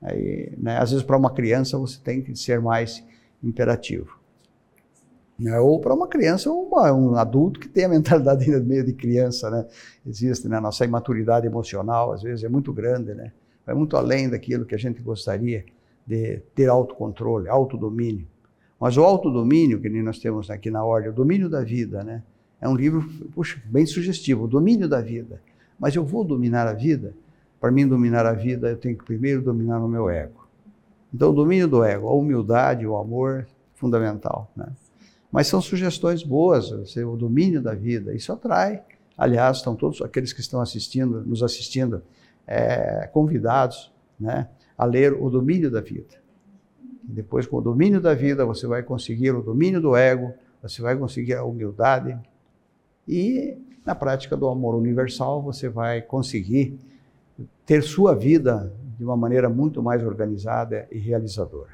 Aí, 0.00 0.52
né, 0.56 0.78
às 0.78 0.90
vezes, 0.90 1.04
para 1.04 1.18
uma 1.18 1.34
criança, 1.34 1.76
você 1.76 1.98
tem 2.02 2.22
que 2.22 2.34
ser 2.34 2.60
mais 2.60 3.04
imperativo. 3.42 4.23
Né, 5.36 5.58
ou 5.58 5.80
para 5.80 5.92
uma 5.92 6.06
criança, 6.06 6.48
ou 6.48 6.68
uma, 6.68 6.92
um 6.92 7.16
adulto 7.16 7.58
que 7.58 7.68
tem 7.68 7.84
a 7.84 7.88
mentalidade 7.88 8.44
ainda 8.44 8.60
meio 8.60 8.84
de 8.84 8.92
criança, 8.92 9.50
né? 9.50 9.66
Existe, 10.06 10.46
né? 10.48 10.60
Nossa 10.60 10.84
imaturidade 10.84 11.44
emocional, 11.44 12.12
às 12.12 12.22
vezes, 12.22 12.44
é 12.44 12.48
muito 12.48 12.72
grande, 12.72 13.14
né? 13.14 13.32
Vai 13.66 13.74
muito 13.74 13.96
além 13.96 14.28
daquilo 14.28 14.64
que 14.64 14.76
a 14.76 14.78
gente 14.78 15.02
gostaria 15.02 15.64
de 16.06 16.40
ter 16.54 16.68
autocontrole, 16.68 17.48
autodomínio. 17.48 18.26
Mas 18.78 18.96
o 18.96 19.02
autodomínio, 19.02 19.80
que 19.80 19.88
nós 19.88 20.18
temos 20.18 20.50
aqui 20.50 20.70
na 20.70 20.84
ordem, 20.84 21.10
o 21.10 21.12
domínio 21.12 21.48
da 21.48 21.62
vida, 21.62 22.04
né? 22.04 22.22
É 22.60 22.68
um 22.68 22.74
livro, 22.74 23.02
puxa, 23.34 23.60
bem 23.64 23.84
sugestivo, 23.86 24.44
o 24.44 24.48
domínio 24.48 24.88
da 24.88 25.00
vida. 25.00 25.40
Mas 25.78 25.96
eu 25.96 26.04
vou 26.04 26.24
dominar 26.24 26.66
a 26.66 26.72
vida? 26.72 27.12
Para 27.60 27.70
mim 27.70 27.86
dominar 27.86 28.24
a 28.26 28.32
vida, 28.32 28.70
eu 28.70 28.76
tenho 28.76 28.96
que 28.96 29.04
primeiro 29.04 29.42
dominar 29.42 29.80
o 29.80 29.88
meu 29.88 30.08
ego. 30.08 30.46
Então, 31.12 31.30
o 31.30 31.32
domínio 31.32 31.68
do 31.68 31.82
ego, 31.82 32.08
a 32.08 32.12
humildade, 32.12 32.86
o 32.86 32.96
amor, 32.96 33.46
fundamental. 33.74 34.50
Né? 34.56 34.66
Mas 35.34 35.48
são 35.48 35.60
sugestões 35.60 36.22
boas, 36.22 36.70
o 36.96 37.16
domínio 37.16 37.60
da 37.60 37.74
vida, 37.74 38.14
isso 38.14 38.32
atrai. 38.32 38.84
Aliás, 39.18 39.56
estão 39.56 39.74
todos 39.74 40.00
aqueles 40.00 40.32
que 40.32 40.40
estão 40.40 40.60
assistindo, 40.60 41.22
nos 41.22 41.42
assistindo, 41.42 42.04
é, 42.46 43.10
convidados 43.12 43.92
né, 44.18 44.46
a 44.78 44.84
ler 44.84 45.12
o 45.12 45.28
domínio 45.28 45.72
da 45.72 45.80
vida. 45.80 46.22
E 47.08 47.10
depois, 47.10 47.48
com 47.48 47.56
o 47.56 47.60
domínio 47.60 48.00
da 48.00 48.14
vida, 48.14 48.46
você 48.46 48.64
vai 48.68 48.84
conseguir 48.84 49.32
o 49.32 49.42
domínio 49.42 49.80
do 49.80 49.96
ego, 49.96 50.32
você 50.62 50.80
vai 50.80 50.96
conseguir 50.96 51.34
a 51.34 51.42
humildade 51.42 52.16
e 53.08 53.58
na 53.84 53.96
prática 53.96 54.36
do 54.36 54.46
amor 54.46 54.76
universal, 54.76 55.42
você 55.42 55.68
vai 55.68 56.00
conseguir 56.00 56.78
ter 57.66 57.82
sua 57.82 58.14
vida 58.14 58.72
de 58.96 59.04
uma 59.04 59.16
maneira 59.16 59.48
muito 59.48 59.82
mais 59.82 60.00
organizada 60.04 60.86
e 60.92 60.98
realizadora. 60.98 61.72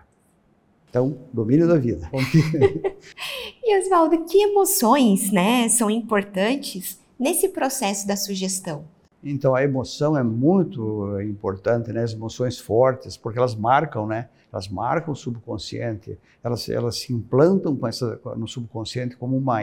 Então, 0.89 1.19
domínio 1.31 1.69
da 1.69 1.77
vida. 1.77 2.11
e 3.63 3.79
Oswaldo, 3.79 4.25
que 4.25 4.43
emoções, 4.43 5.31
né, 5.31 5.69
são 5.69 5.91
importantes 5.91 6.99
nesse 7.19 7.49
processo 7.49 8.07
da 8.07 8.17
sugestão? 8.17 8.85
Então, 9.23 9.55
a 9.55 9.63
emoção 9.63 10.17
é 10.17 10.23
muito 10.23 11.21
importante, 11.21 11.93
né? 11.93 12.03
As 12.03 12.15
emoções 12.15 12.59
fortes, 12.59 13.19
porque 13.19 13.39
elas 13.39 13.55
marcam, 13.55 14.07
né? 14.07 14.29
Elas 14.51 14.67
marcam 14.67 15.13
o 15.13 15.17
subconsciente, 15.17 16.19
elas, 16.43 16.69
elas 16.69 16.99
se 16.99 17.13
implantam 17.13 17.79
essa, 17.87 18.19
no 18.37 18.49
subconsciente 18.49 19.17
como 19.17 19.37
uma, 19.37 19.59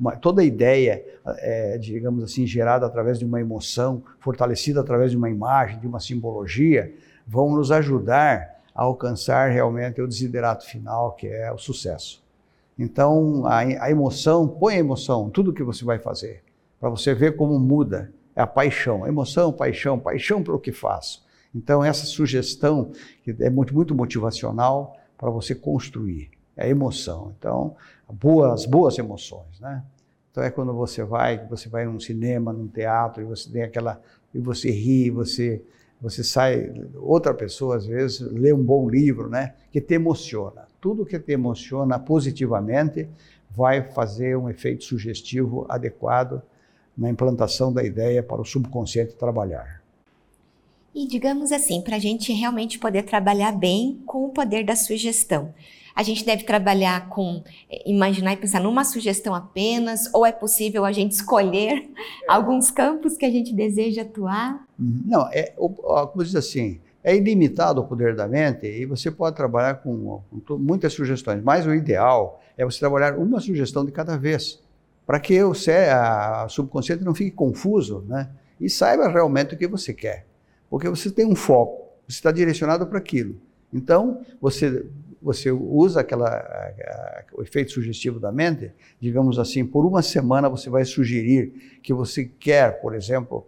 uma 0.00 0.16
toda 0.16 0.42
ideia, 0.42 1.04
é, 1.38 1.78
digamos 1.78 2.24
assim, 2.24 2.46
gerada 2.46 2.86
através 2.86 3.18
de 3.18 3.24
uma 3.24 3.40
emoção, 3.40 4.02
fortalecida 4.18 4.80
através 4.80 5.12
de 5.12 5.16
uma 5.16 5.30
imagem, 5.30 5.78
de 5.78 5.86
uma 5.86 6.00
simbologia, 6.00 6.92
vão 7.26 7.54
nos 7.54 7.70
ajudar 7.70 8.62
a 8.74 8.82
alcançar 8.82 9.50
realmente 9.50 10.00
o 10.00 10.08
desiderato 10.08 10.66
final, 10.66 11.12
que 11.12 11.28
é 11.28 11.52
o 11.52 11.58
sucesso. 11.58 12.21
Então, 12.78 13.46
a, 13.46 13.58
a 13.58 13.90
emoção, 13.90 14.48
põe 14.48 14.74
a 14.74 14.78
emoção, 14.78 15.30
tudo 15.30 15.52
que 15.52 15.62
você 15.62 15.84
vai 15.84 15.98
fazer, 15.98 16.42
para 16.80 16.88
você 16.88 17.14
ver 17.14 17.36
como 17.36 17.58
muda 17.58 18.12
é 18.34 18.42
a 18.42 18.46
paixão, 18.46 19.06
emoção, 19.06 19.52
paixão, 19.52 19.98
paixão 19.98 20.42
pelo 20.42 20.58
que 20.58 20.72
faço. 20.72 21.22
Então, 21.54 21.84
essa 21.84 22.06
sugestão 22.06 22.92
que 23.22 23.36
é 23.40 23.50
muito, 23.50 23.74
muito 23.74 23.94
motivacional 23.94 24.96
para 25.18 25.30
você 25.30 25.54
construir, 25.54 26.30
é 26.56 26.68
emoção. 26.68 27.32
Então, 27.38 27.76
boas, 28.10 28.66
boas 28.66 28.98
emoções, 28.98 29.60
né? 29.60 29.82
Então 30.32 30.42
é 30.42 30.50
quando 30.50 30.72
você 30.72 31.04
vai, 31.04 31.46
você 31.46 31.68
vai 31.68 31.84
num 31.84 32.00
cinema, 32.00 32.52
num 32.52 32.66
teatro 32.66 33.22
e 33.22 33.26
você 33.26 33.50
tem 33.50 33.62
aquela 33.62 34.00
e 34.34 34.38
você 34.38 34.70
ri, 34.70 35.10
você 35.10 35.62
você 36.00 36.24
sai 36.24 36.72
outra 36.96 37.32
pessoa 37.32 37.76
às 37.76 37.86
vezes 37.86 38.20
lê 38.20 38.52
um 38.52 38.62
bom 38.62 38.88
livro, 38.88 39.28
né, 39.28 39.54
que 39.70 39.80
te 39.80 39.94
emociona. 39.94 40.66
Tudo 40.82 41.06
que 41.06 41.16
te 41.16 41.30
emociona 41.30 41.96
positivamente 41.96 43.08
vai 43.48 43.82
fazer 43.92 44.36
um 44.36 44.50
efeito 44.50 44.82
sugestivo 44.82 45.64
adequado 45.68 46.42
na 46.98 47.08
implantação 47.08 47.72
da 47.72 47.84
ideia 47.84 48.20
para 48.20 48.42
o 48.42 48.44
subconsciente 48.44 49.14
trabalhar. 49.14 49.80
E 50.92 51.06
digamos 51.06 51.52
assim, 51.52 51.80
para 51.80 51.94
a 51.94 52.00
gente 52.00 52.32
realmente 52.32 52.80
poder 52.80 53.04
trabalhar 53.04 53.52
bem 53.52 54.02
com 54.04 54.24
o 54.24 54.30
poder 54.30 54.64
da 54.64 54.74
sugestão, 54.74 55.54
a 55.94 56.02
gente 56.02 56.24
deve 56.24 56.42
trabalhar 56.42 57.08
com 57.08 57.44
eh, 57.70 57.88
imaginar 57.88 58.32
e 58.32 58.36
pensar 58.36 58.60
numa 58.60 58.84
sugestão 58.84 59.36
apenas, 59.36 60.12
ou 60.12 60.26
é 60.26 60.32
possível 60.32 60.84
a 60.84 60.90
gente 60.90 61.12
escolher 61.12 61.88
alguns 62.28 62.72
campos 62.72 63.16
que 63.16 63.24
a 63.24 63.30
gente 63.30 63.54
deseja 63.54 64.02
atuar? 64.02 64.66
Uhum. 64.76 65.02
Não, 65.04 65.28
é, 65.30 65.54
como 65.54 66.24
diz 66.24 66.34
assim, 66.34 66.80
é 67.04 67.16
ilimitado 67.16 67.80
o 67.80 67.84
poder 67.84 68.14
da 68.14 68.28
mente 68.28 68.66
e 68.66 68.86
você 68.86 69.10
pode 69.10 69.36
trabalhar 69.36 69.74
com, 69.74 70.22
com 70.46 70.56
muitas 70.56 70.92
sugestões, 70.92 71.42
mas 71.42 71.66
o 71.66 71.74
ideal 71.74 72.40
é 72.56 72.64
você 72.64 72.78
trabalhar 72.78 73.18
uma 73.18 73.40
sugestão 73.40 73.84
de 73.84 73.90
cada 73.90 74.16
vez 74.16 74.62
para 75.06 75.18
que 75.18 75.42
o 75.42 75.52
subconsciente 76.48 77.04
não 77.04 77.14
fique 77.14 77.32
confuso, 77.32 78.04
né? 78.06 78.30
E 78.60 78.70
saiba 78.70 79.08
realmente 79.08 79.54
o 79.54 79.58
que 79.58 79.66
você 79.66 79.92
quer, 79.92 80.26
porque 80.70 80.88
você 80.88 81.10
tem 81.10 81.26
um 81.26 81.34
foco, 81.34 81.88
você 82.06 82.16
está 82.16 82.30
direcionado 82.30 82.86
para 82.86 82.98
aquilo. 82.98 83.36
Então 83.72 84.20
você 84.40 84.86
você 85.20 85.52
usa 85.52 86.00
aquela 86.00 86.28
a, 86.28 87.24
o 87.34 87.42
efeito 87.42 87.70
sugestivo 87.70 88.18
da 88.18 88.32
mente, 88.32 88.72
digamos 89.00 89.38
assim, 89.38 89.64
por 89.64 89.86
uma 89.86 90.02
semana 90.02 90.48
você 90.48 90.68
vai 90.68 90.84
sugerir 90.84 91.78
que 91.82 91.94
você 91.94 92.24
quer, 92.24 92.80
por 92.80 92.94
exemplo, 92.94 93.46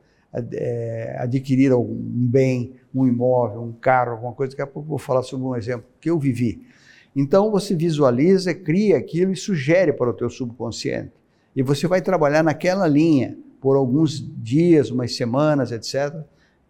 é, 0.52 1.16
adquirir 1.18 1.72
algum 1.72 1.94
bem, 1.94 2.72
um 2.94 3.06
imóvel, 3.06 3.62
um 3.62 3.72
carro, 3.72 4.12
alguma 4.12 4.32
coisa. 4.32 4.52
Daqui 4.52 4.62
a 4.62 4.66
pouco 4.66 4.88
vou 4.88 4.98
falar 4.98 5.22
sobre 5.22 5.46
um 5.46 5.54
exemplo 5.54 5.86
que 6.00 6.10
eu 6.10 6.18
vivi. 6.18 6.66
Então 7.14 7.50
você 7.50 7.74
visualiza, 7.74 8.52
cria 8.52 8.96
aquilo 8.96 9.32
e 9.32 9.36
sugere 9.36 9.92
para 9.92 10.10
o 10.10 10.14
teu 10.14 10.28
subconsciente. 10.28 11.12
E 11.54 11.62
você 11.62 11.86
vai 11.86 12.02
trabalhar 12.02 12.42
naquela 12.42 12.88
linha 12.88 13.38
por 13.60 13.76
alguns 13.76 14.20
dias, 14.42 14.90
umas 14.90 15.14
semanas, 15.16 15.70
etc., 15.70 16.22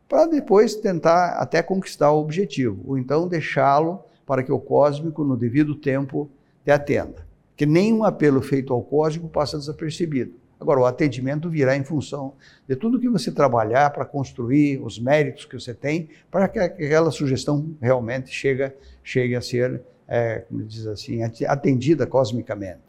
para 0.08 0.26
depois 0.26 0.74
tentar 0.76 1.38
até 1.38 1.62
conquistar 1.62 2.12
o 2.12 2.20
objetivo, 2.20 2.80
ou 2.86 2.98
então 2.98 3.26
deixá-lo 3.26 4.00
para 4.26 4.42
que 4.42 4.52
o 4.52 4.60
cósmico, 4.60 5.24
no 5.24 5.36
devido 5.36 5.74
tempo, 5.74 6.30
te 6.62 6.70
atenda. 6.70 7.26
Que 7.56 7.66
nenhum 7.66 8.04
apelo 8.04 8.42
feito 8.42 8.72
ao 8.72 8.82
cósmico 8.82 9.28
passa 9.28 9.58
desapercebido. 9.58 10.34
Agora, 10.64 10.80
o 10.80 10.86
atendimento 10.86 11.50
virá 11.50 11.76
em 11.76 11.84
função 11.84 12.32
de 12.66 12.74
tudo 12.74 12.98
que 12.98 13.06
você 13.06 13.30
trabalhar 13.30 13.90
para 13.90 14.06
construir, 14.06 14.80
os 14.82 14.98
méritos 14.98 15.44
que 15.44 15.60
você 15.60 15.74
tem, 15.74 16.08
para 16.30 16.48
que 16.48 16.58
aquela 16.58 17.10
sugestão 17.10 17.76
realmente 17.82 18.30
chegue, 18.30 18.72
chegue 19.02 19.36
a 19.36 19.42
ser 19.42 19.82
é, 20.08 20.38
como 20.48 20.62
diz 20.62 20.86
assim, 20.86 21.20
atendida 21.22 22.06
cosmicamente. 22.06 22.80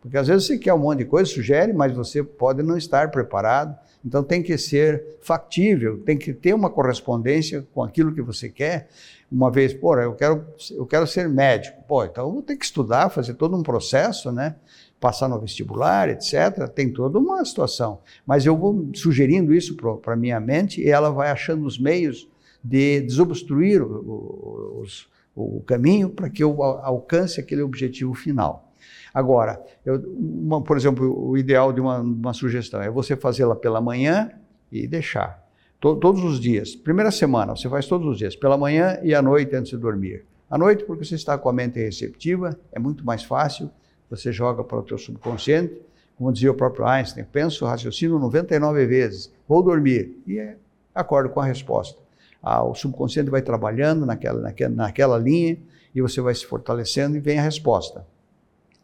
Porque 0.00 0.16
às 0.16 0.26
vezes 0.26 0.46
você 0.46 0.56
quer 0.56 0.72
um 0.72 0.78
monte 0.78 1.00
de 1.00 1.04
coisa, 1.04 1.30
sugere, 1.30 1.74
mas 1.74 1.92
você 1.92 2.22
pode 2.22 2.62
não 2.62 2.78
estar 2.78 3.10
preparado. 3.10 3.76
Então 4.02 4.22
tem 4.22 4.42
que 4.42 4.56
ser 4.56 5.18
factível, 5.20 5.98
tem 5.98 6.16
que 6.16 6.32
ter 6.32 6.54
uma 6.54 6.70
correspondência 6.70 7.66
com 7.74 7.82
aquilo 7.82 8.14
que 8.14 8.22
você 8.22 8.48
quer. 8.48 8.88
Uma 9.30 9.50
vez, 9.50 9.74
pô, 9.74 9.94
eu 9.98 10.14
quero, 10.14 10.46
eu 10.70 10.86
quero 10.86 11.06
ser 11.06 11.28
médico. 11.28 11.82
Pô, 11.86 12.04
então 12.04 12.26
eu 12.26 12.32
vou 12.32 12.42
ter 12.42 12.56
que 12.56 12.64
estudar, 12.64 13.10
fazer 13.10 13.34
todo 13.34 13.54
um 13.54 13.62
processo, 13.62 14.32
né? 14.32 14.56
Passar 15.00 15.28
no 15.28 15.40
vestibular, 15.40 16.08
etc. 16.08 16.68
Tem 16.74 16.92
toda 16.92 17.18
uma 17.18 17.44
situação. 17.44 18.00
Mas 18.26 18.44
eu 18.44 18.56
vou 18.56 18.90
sugerindo 18.94 19.54
isso 19.54 19.76
para 19.76 20.14
a 20.14 20.16
minha 20.16 20.40
mente 20.40 20.80
e 20.80 20.88
ela 20.88 21.10
vai 21.10 21.30
achando 21.30 21.64
os 21.64 21.78
meios 21.78 22.28
de 22.62 23.00
desobstruir 23.02 23.82
o, 23.82 24.84
o, 25.34 25.60
caminho 25.60 26.10
para 26.10 26.28
que 26.28 26.42
eu 26.42 26.62
alcance 26.62 27.40
aquele 27.40 27.62
objetivo 27.62 28.14
final. 28.14 28.72
Agora, 29.14 29.62
eu, 29.84 30.00
uma, 30.16 30.62
por 30.62 30.76
exemplo, 30.76 31.28
o 31.28 31.36
ideal 31.36 31.72
de 31.72 31.80
uma, 31.80 32.00
uma 32.00 32.32
sugestão 32.32 32.82
é 32.82 32.90
você 32.90 33.16
fazê-la 33.16 33.56
pela 33.56 33.80
manhã 33.80 34.30
e 34.70 34.86
deixar. 34.86 35.46
To, 35.80 35.96
todos 35.96 36.22
os 36.24 36.40
dias. 36.40 36.74
Primeira 36.74 37.10
semana, 37.10 37.54
você 37.54 37.68
faz 37.68 37.86
todos 37.86 38.06
os 38.06 38.18
dias, 38.18 38.34
pela 38.34 38.58
manhã 38.58 38.98
e 39.02 39.14
à 39.14 39.22
noite 39.22 39.54
antes 39.54 39.70
de 39.70 39.76
dormir. 39.76 40.24
À 40.50 40.58
noite, 40.58 40.84
porque 40.84 41.04
você 41.04 41.14
está 41.14 41.36
com 41.38 41.48
a 41.48 41.52
mente 41.52 41.78
receptiva, 41.78 42.58
é 42.72 42.78
muito 42.78 43.04
mais 43.04 43.22
fácil, 43.22 43.70
você 44.10 44.32
joga 44.32 44.64
para 44.64 44.78
o 44.78 44.82
teu 44.82 44.98
subconsciente, 44.98 45.80
como 46.16 46.32
dizia 46.32 46.50
o 46.50 46.54
próprio 46.54 46.86
Einstein, 46.86 47.24
penso, 47.24 47.64
raciocino 47.64 48.18
99 48.18 48.86
vezes, 48.86 49.32
vou 49.46 49.62
dormir, 49.62 50.20
e 50.26 50.38
é, 50.38 50.56
acordo 50.94 51.30
com 51.30 51.40
a 51.40 51.44
resposta. 51.44 51.98
Ah, 52.42 52.64
o 52.64 52.74
subconsciente 52.74 53.30
vai 53.30 53.42
trabalhando 53.42 54.04
naquela, 54.04 54.40
naquela, 54.40 54.74
naquela 54.74 55.18
linha, 55.18 55.58
e 55.94 56.02
você 56.02 56.20
vai 56.20 56.34
se 56.34 56.44
fortalecendo 56.44 57.16
e 57.16 57.20
vem 57.20 57.38
a 57.38 57.42
resposta. 57.42 58.06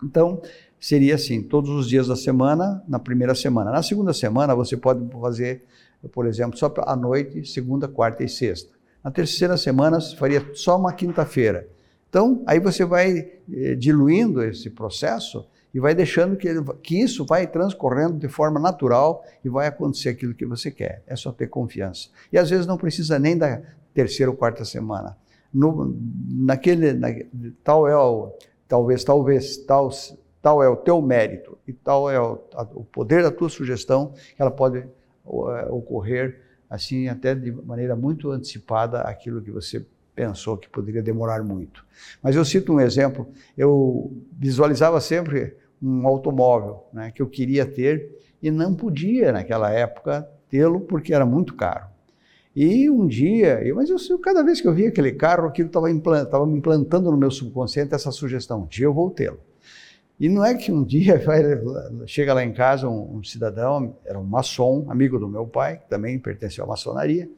Então, 0.02 0.40
seria 0.78 1.14
assim, 1.14 1.43
todos 1.43 1.71
os 1.71 1.88
dias 1.88 2.09
da 2.09 2.16
semana, 2.16 2.83
na 2.87 2.99
primeira 2.99 3.35
semana. 3.35 3.71
Na 3.71 3.83
segunda 3.83 4.12
semana, 4.12 4.54
você 4.54 4.76
pode 4.76 5.09
fazer, 5.11 5.64
por 6.12 6.26
exemplo, 6.26 6.59
só 6.59 6.73
à 6.78 6.95
noite, 6.97 7.47
segunda, 7.47 7.88
quarta 7.88 8.23
e 8.23 8.28
sexta. 8.28 8.71
Na 9.02 9.11
terceira 9.11 9.57
semana, 9.57 10.00
faria 10.00 10.45
só 10.54 10.78
uma 10.78 10.93
quinta-feira. 10.93 11.69
Então, 12.14 12.44
aí 12.47 12.61
você 12.61 12.85
vai 12.85 13.28
eh, 13.52 13.75
diluindo 13.75 14.40
esse 14.40 14.71
processo 14.71 15.44
e 15.75 15.80
vai 15.80 15.97
deixando 15.97 16.37
que, 16.37 16.49
que 16.80 17.00
isso 17.00 17.26
vai 17.26 17.44
transcorrendo 17.44 18.16
de 18.16 18.28
forma 18.28 18.61
natural 18.61 19.25
e 19.44 19.49
vai 19.49 19.66
acontecer 19.66 20.11
aquilo 20.11 20.33
que 20.33 20.47
você 20.47 20.71
quer. 20.71 21.02
É 21.09 21.16
só 21.16 21.33
ter 21.33 21.49
confiança. 21.49 22.11
E 22.33 22.38
às 22.38 22.49
vezes 22.49 22.68
não 22.68 22.78
precisa 22.78 23.18
nem 23.18 23.37
da 23.37 23.61
terceira 23.92 24.30
ou 24.30 24.37
quarta 24.37 24.64
semana. 24.64 25.16
No, 25.52 25.92
naquele, 26.30 26.92
na, 26.92 27.09
tal 27.64 27.88
é 27.88 27.97
o, 27.97 28.33
talvez, 28.68 29.02
talvez, 29.02 29.56
tal, 29.56 29.90
tal 30.40 30.62
é 30.62 30.68
o 30.68 30.76
teu 30.76 31.02
mérito 31.02 31.59
e 31.66 31.73
tal 31.73 32.09
é 32.09 32.21
o, 32.21 32.38
a, 32.54 32.62
o 32.75 32.85
poder 32.85 33.25
da 33.25 33.33
tua 33.33 33.49
sugestão, 33.49 34.14
ela 34.38 34.52
pode 34.52 34.87
uh, 35.25 35.75
ocorrer 35.75 36.40
assim 36.71 37.09
até 37.09 37.35
de 37.35 37.50
maneira 37.50 37.97
muito 37.97 38.30
antecipada 38.30 39.00
aquilo 39.00 39.42
que 39.42 39.50
você 39.50 39.85
pensou 40.14 40.56
que 40.56 40.68
poderia 40.68 41.02
demorar 41.02 41.42
muito. 41.42 41.85
Mas 42.23 42.37
eu 42.37 42.44
cito 42.44 42.73
um 42.73 42.80
exemplo, 42.80 43.28
eu 43.56 44.12
visualizava 44.33 45.00
sempre 45.00 45.56
um 45.83 46.06
automóvel 46.06 46.84
né, 46.93 47.12
que 47.15 47.21
eu 47.21 47.26
queria 47.26 47.67
ter 47.67 48.19
e 48.43 48.50
não 48.50 48.75
podia 48.75 49.32
naquela 49.32 49.71
época 49.71 50.28
tê-lo 50.49 50.80
porque 50.80 51.12
era 51.12 51.26
muito 51.26 51.54
caro. 51.54 51.86
E 52.54 52.89
um 52.89 53.06
dia, 53.06 53.60
mas 53.75 53.91
eu, 53.91 54.19
cada 54.21 54.43
vez 54.45 54.60
que 54.60 54.69
eu 54.69 54.73
via 54.73 54.89
aquele 54.89 55.10
carro, 55.12 55.49
aquilo 55.49 55.67
estava 55.67 55.91
implant, 55.91 56.28
me 56.47 56.58
implantando 56.58 57.10
no 57.10 57.17
meu 57.17 57.30
subconsciente 57.30 57.95
essa 57.95 58.12
sugestão: 58.12 58.62
um 58.62 58.67
dia 58.67 58.86
eu 58.86 58.95
vou 58.95 59.10
tê-lo. 59.10 59.41
E 60.21 60.28
não 60.28 60.45
é 60.45 60.54
que 60.54 60.71
um 60.71 60.82
dia 60.86 61.19
vai, 61.19 61.43
chega 62.06 62.32
lá 62.32 62.45
em 62.45 62.52
casa 62.52 62.89
um, 62.89 63.17
um, 63.17 63.25
cidadão, 63.25 63.97
era 64.04 64.19
um 64.19 64.23
maçom, 64.23 64.86
amigo 64.89 65.19
do 65.19 65.28
meu 65.28 65.47
pai, 65.47 65.78
que 65.78 65.89
também 65.89 66.17
pertenceu 66.17 66.65
à 66.65 66.69
maçonaria, 66.69 67.28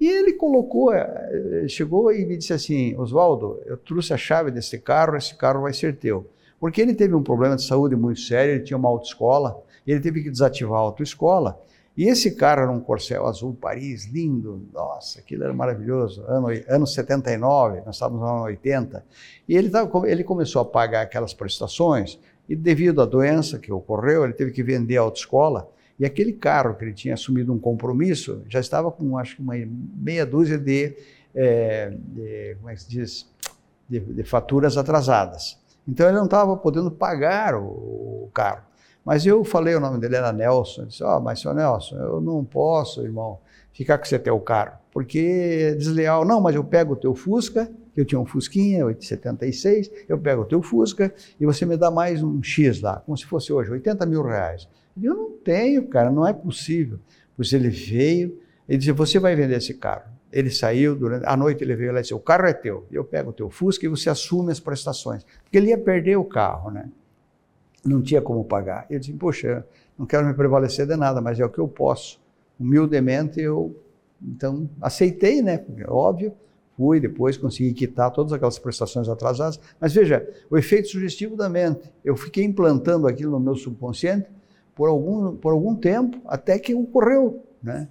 e 0.00 0.08
ele 0.08 0.32
colocou, 0.34 0.92
eh, 0.92 1.66
chegou 1.68 2.12
e 2.12 2.24
me 2.24 2.36
disse 2.36 2.52
assim: 2.52 2.96
Oswaldo, 2.96 3.60
eu 3.66 3.76
trouxe 3.76 4.12
a 4.12 4.16
chave 4.16 4.50
desse 4.50 4.78
carro, 4.78 5.16
esse 5.16 5.34
carro 5.34 5.62
vai 5.62 5.72
ser 5.72 5.96
teu. 5.96 6.26
Porque 6.60 6.80
ele 6.80 6.94
teve 6.94 7.14
um 7.14 7.22
problema 7.22 7.56
de 7.56 7.64
saúde 7.64 7.96
muito 7.96 8.20
sério, 8.20 8.54
ele 8.54 8.64
tinha 8.64 8.76
uma 8.76 8.88
autoescola, 8.88 9.62
ele 9.86 10.00
teve 10.00 10.22
que 10.22 10.30
desativar 10.30 10.78
a 10.78 10.82
autoescola. 10.82 11.60
E 11.96 12.04
esse 12.04 12.36
carro 12.36 12.62
era 12.62 12.70
um 12.70 12.78
Corcel 12.78 13.26
azul 13.26 13.56
Paris, 13.60 14.06
lindo, 14.06 14.62
nossa, 14.72 15.18
aquilo 15.18 15.42
era 15.42 15.52
maravilhoso, 15.52 16.22
ano, 16.28 16.46
ano 16.68 16.86
79, 16.86 17.80
nós 17.84 17.96
estávamos 17.96 18.20
no 18.20 18.28
ano 18.28 18.42
80, 18.44 19.04
e 19.48 19.56
ele, 19.56 19.68
tava, 19.68 20.08
ele 20.08 20.22
começou 20.22 20.62
a 20.62 20.64
pagar 20.64 21.02
aquelas 21.02 21.34
prestações, 21.34 22.16
e 22.48 22.54
devido 22.54 23.02
à 23.02 23.04
doença 23.04 23.58
que 23.58 23.72
ocorreu, 23.72 24.22
ele 24.22 24.32
teve 24.32 24.52
que 24.52 24.62
vender 24.62 24.96
a 24.96 25.00
autoescola, 25.00 25.68
e 25.98 26.04
aquele 26.04 26.32
carro 26.32 26.74
que 26.74 26.84
ele 26.84 26.92
tinha 26.92 27.14
assumido 27.14 27.52
um 27.52 27.58
compromisso, 27.58 28.42
já 28.48 28.60
estava 28.60 28.90
com, 28.90 29.18
acho 29.18 29.36
que 29.36 29.42
uma 29.42 29.54
meia 29.96 30.24
dúzia 30.24 30.56
de, 30.56 30.96
é, 31.34 31.90
de 31.90 32.54
como 32.56 32.70
é 32.70 32.74
que 32.74 32.82
se 32.82 32.88
diz, 32.88 33.26
de, 33.88 33.98
de 33.98 34.22
faturas 34.22 34.76
atrasadas. 34.76 35.58
Então 35.86 36.06
ele 36.06 36.18
não 36.18 36.26
estava 36.26 36.56
podendo 36.56 36.90
pagar 36.90 37.54
o, 37.54 37.64
o 38.24 38.30
carro. 38.32 38.62
Mas 39.04 39.24
eu 39.24 39.42
falei, 39.42 39.74
o 39.74 39.80
nome 39.80 39.98
dele 39.98 40.16
era 40.16 40.32
Nelson. 40.32 40.82
Eu 40.82 40.86
disse: 40.86 41.02
Ó, 41.02 41.16
oh, 41.16 41.20
mas 41.20 41.40
senhor 41.40 41.54
Nelson, 41.54 41.96
eu 41.96 42.20
não 42.20 42.44
posso, 42.44 43.02
irmão, 43.02 43.38
ficar 43.72 43.96
com 43.96 44.04
você 44.04 44.18
teu 44.18 44.38
carro, 44.38 44.76
porque 44.92 45.70
é 45.70 45.74
desleal. 45.74 46.24
Não, 46.24 46.40
mas 46.40 46.54
eu 46.54 46.62
pego 46.62 46.92
o 46.92 46.96
teu 46.96 47.14
Fusca, 47.14 47.70
que 47.94 48.00
eu 48.00 48.04
tinha 48.04 48.20
um 48.20 48.26
Fusquinha, 48.26 48.84
876, 48.84 49.90
eu 50.08 50.18
pego 50.18 50.42
o 50.42 50.44
teu 50.44 50.60
Fusca 50.60 51.12
e 51.40 51.46
você 51.46 51.64
me 51.64 51.76
dá 51.76 51.90
mais 51.90 52.22
um 52.22 52.42
X 52.42 52.82
lá, 52.82 53.00
como 53.06 53.16
se 53.16 53.24
fosse 53.24 53.52
hoje, 53.52 53.70
80 53.70 54.04
mil 54.04 54.22
reais. 54.22 54.68
Eu 55.02 55.14
não 55.14 55.30
tenho, 55.30 55.86
cara, 55.88 56.10
não 56.10 56.26
é 56.26 56.32
possível. 56.32 56.98
Pois 57.36 57.52
ele 57.52 57.68
veio, 57.68 58.38
ele 58.68 58.78
disse: 58.78 58.92
Você 58.92 59.18
vai 59.18 59.34
vender 59.34 59.56
esse 59.56 59.74
carro. 59.74 60.10
Ele 60.30 60.50
saiu, 60.50 60.94
durante 60.94 61.24
a 61.24 61.36
noite 61.36 61.64
ele 61.64 61.74
veio 61.74 61.92
lá 61.92 61.98
e 61.98 62.02
disse: 62.02 62.14
O 62.14 62.20
carro 62.20 62.46
é 62.46 62.52
teu. 62.52 62.86
Eu 62.90 63.04
pego 63.04 63.30
o 63.30 63.32
teu 63.32 63.48
Fusca 63.50 63.86
e 63.86 63.88
você 63.88 64.10
assume 64.10 64.52
as 64.52 64.60
prestações. 64.60 65.24
Porque 65.42 65.56
ele 65.56 65.68
ia 65.68 65.78
perder 65.78 66.16
o 66.16 66.24
carro, 66.24 66.70
né? 66.70 66.88
não 67.84 68.02
tinha 68.02 68.20
como 68.20 68.44
pagar. 68.44 68.86
Eu 68.90 68.98
disse, 68.98 69.12
poxa, 69.12 69.64
não 69.98 70.06
quero 70.06 70.26
me 70.26 70.34
prevalecer 70.34 70.86
de 70.86 70.96
nada, 70.96 71.20
mas 71.20 71.38
é 71.40 71.44
o 71.44 71.48
que 71.48 71.58
eu 71.58 71.68
posso. 71.68 72.20
Humildemente 72.58 73.40
eu, 73.40 73.74
então, 74.22 74.68
aceitei, 74.80 75.42
né? 75.42 75.64
Óbvio, 75.86 76.32
fui, 76.76 77.00
depois 77.00 77.36
consegui 77.36 77.72
quitar 77.72 78.10
todas 78.10 78.32
aquelas 78.32 78.58
prestações 78.58 79.08
atrasadas. 79.08 79.60
Mas 79.80 79.92
veja, 79.92 80.28
o 80.50 80.56
efeito 80.56 80.88
sugestivo 80.88 81.36
da 81.36 81.48
mente. 81.48 81.90
Eu 82.04 82.16
fiquei 82.16 82.44
implantando 82.44 83.06
aquilo 83.06 83.32
no 83.32 83.40
meu 83.40 83.54
subconsciente 83.54 84.28
por 84.78 84.88
algum, 84.88 85.34
por 85.34 85.52
algum 85.52 85.74
tempo, 85.74 86.18
até 86.24 86.56
que 86.56 86.72
ocorreu, 86.72 87.42
né? 87.60 87.88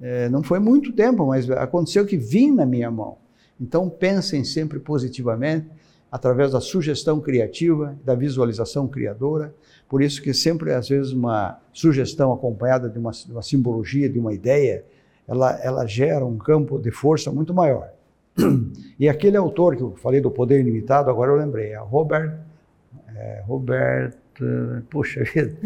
É, 0.00 0.30
não 0.30 0.42
foi 0.42 0.58
muito 0.58 0.90
tempo, 0.90 1.26
mas 1.26 1.48
aconteceu 1.50 2.06
que 2.06 2.16
vim 2.16 2.50
na 2.50 2.64
minha 2.64 2.90
mão. 2.90 3.18
Então 3.60 3.88
pensem 3.90 4.42
sempre 4.42 4.80
positivamente, 4.80 5.66
através 6.10 6.52
da 6.52 6.60
sugestão 6.60 7.20
criativa, 7.20 7.94
da 8.02 8.14
visualização 8.14 8.88
criadora. 8.88 9.54
Por 9.86 10.02
isso 10.02 10.22
que 10.22 10.32
sempre, 10.32 10.72
às 10.72 10.88
vezes, 10.88 11.12
uma 11.12 11.60
sugestão 11.70 12.32
acompanhada 12.32 12.88
de 12.88 12.98
uma, 12.98 13.10
de 13.10 13.30
uma 13.30 13.42
simbologia, 13.42 14.08
de 14.08 14.18
uma 14.18 14.32
ideia, 14.32 14.86
ela, 15.28 15.52
ela 15.62 15.86
gera 15.86 16.24
um 16.24 16.38
campo 16.38 16.78
de 16.78 16.90
força 16.90 17.30
muito 17.30 17.52
maior. 17.52 17.90
E 18.98 19.08
aquele 19.08 19.36
autor 19.36 19.74
que 19.76 19.82
eu 19.82 19.96
falei 19.96 20.20
do 20.20 20.30
poder 20.30 20.60
ilimitado, 20.60 21.10
agora 21.10 21.32
eu 21.32 21.36
lembrei, 21.36 21.72
é 21.72 21.78
Robert, 21.78 22.38
é, 23.16 23.42
Robert, 23.44 24.14
puxa 24.90 25.24
vida, 25.24 25.56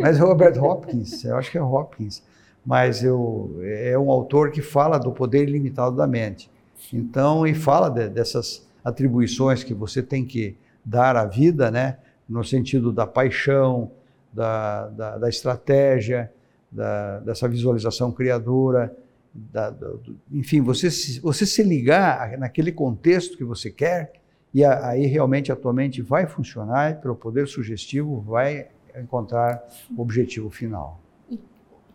mas 0.00 0.18
é 0.18 0.20
Robert 0.20 0.62
Hopkins, 0.62 1.24
eu 1.24 1.36
acho 1.36 1.50
que 1.50 1.58
é 1.58 1.62
Hopkins, 1.62 2.22
mas 2.64 3.02
eu, 3.02 3.58
é 3.62 3.98
um 3.98 4.10
autor 4.10 4.50
que 4.50 4.62
fala 4.62 4.98
do 4.98 5.12
poder 5.12 5.48
ilimitado 5.48 5.96
da 5.96 6.06
mente. 6.06 6.50
Então, 6.92 7.46
e 7.46 7.54
fala 7.54 7.88
de, 7.88 8.08
dessas 8.08 8.66
atribuições 8.84 9.62
que 9.62 9.74
você 9.74 10.02
tem 10.02 10.24
que 10.24 10.56
dar 10.84 11.16
à 11.16 11.24
vida, 11.24 11.70
né? 11.70 11.98
no 12.28 12.42
sentido 12.42 12.92
da 12.92 13.06
paixão, 13.06 13.90
da, 14.32 14.88
da, 14.88 15.18
da 15.18 15.28
estratégia, 15.28 16.32
da, 16.70 17.20
dessa 17.20 17.48
visualização 17.48 18.10
criadora, 18.10 18.94
da, 19.32 19.70
do, 19.70 20.00
enfim, 20.32 20.60
você 20.60 20.90
se, 20.90 21.20
você 21.20 21.44
se 21.46 21.62
ligar 21.62 22.36
naquele 22.38 22.72
contexto 22.72 23.36
que 23.36 23.44
você 23.44 23.70
quer, 23.70 24.12
e 24.54 24.64
a, 24.64 24.90
aí 24.90 25.06
realmente 25.06 25.50
a 25.50 25.56
tua 25.56 25.72
mente 25.72 26.00
vai 26.00 26.26
funcionar 26.26 26.92
e, 26.92 26.94
pelo 26.94 27.16
poder 27.16 27.48
sugestivo, 27.48 28.20
vai 28.20 28.68
encontrar 28.96 29.62
o 29.96 30.00
objetivo 30.00 30.48
final. 30.48 31.00